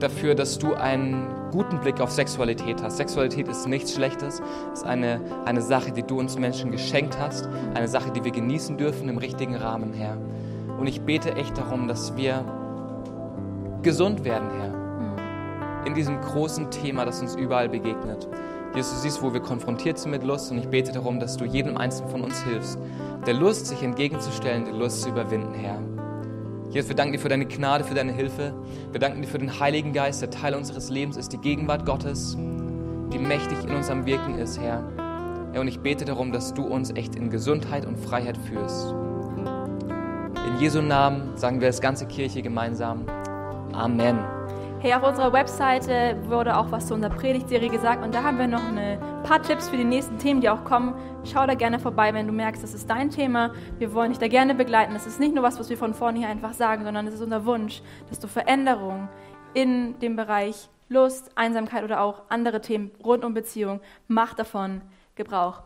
[0.00, 2.96] dafür, dass du einen guten Blick auf Sexualität hast.
[2.96, 7.86] Sexualität ist nichts Schlechtes, ist eine, eine Sache, die du uns Menschen geschenkt hast, eine
[7.86, 10.18] Sache, die wir genießen dürfen im richtigen Rahmen, Herr.
[10.76, 12.44] Und ich bete echt darum, dass wir
[13.82, 18.26] gesund werden, Herr, in diesem großen Thema, das uns überall begegnet.
[18.74, 21.44] Jesus, du siehst, wo wir konfrontiert sind mit Lust und ich bete darum, dass du
[21.44, 22.78] jedem Einzelnen von uns hilfst,
[23.26, 25.80] der Lust sich entgegenzustellen, die Lust zu überwinden, Herr.
[26.70, 28.54] Jesus, wir danken dir für deine Gnade, für deine Hilfe.
[28.92, 32.36] Wir danken dir für den Heiligen Geist, der Teil unseres Lebens ist, die Gegenwart Gottes,
[33.12, 34.84] die mächtig in uns am Wirken ist, Herr.
[35.52, 38.94] Herr, und ich bete darum, dass du uns echt in Gesundheit und Freiheit führst.
[40.46, 43.04] In Jesu Namen sagen wir als ganze Kirche gemeinsam
[43.72, 44.39] Amen.
[44.82, 48.46] Hey, auf unserer Webseite wurde auch was zu unserer Predigtserie gesagt und da haben wir
[48.46, 50.94] noch ein paar Tipps für die nächsten Themen, die auch kommen.
[51.30, 53.52] Schau da gerne vorbei, wenn du merkst, das ist dein Thema.
[53.78, 54.94] Wir wollen dich da gerne begleiten.
[54.94, 57.20] Das ist nicht nur was, was wir von vorne hier einfach sagen, sondern es ist
[57.20, 59.10] unser Wunsch, dass du Veränderungen
[59.52, 64.80] in dem Bereich Lust, Einsamkeit oder auch andere Themen rund um Beziehung, mach davon
[65.14, 65.60] Gebrauch.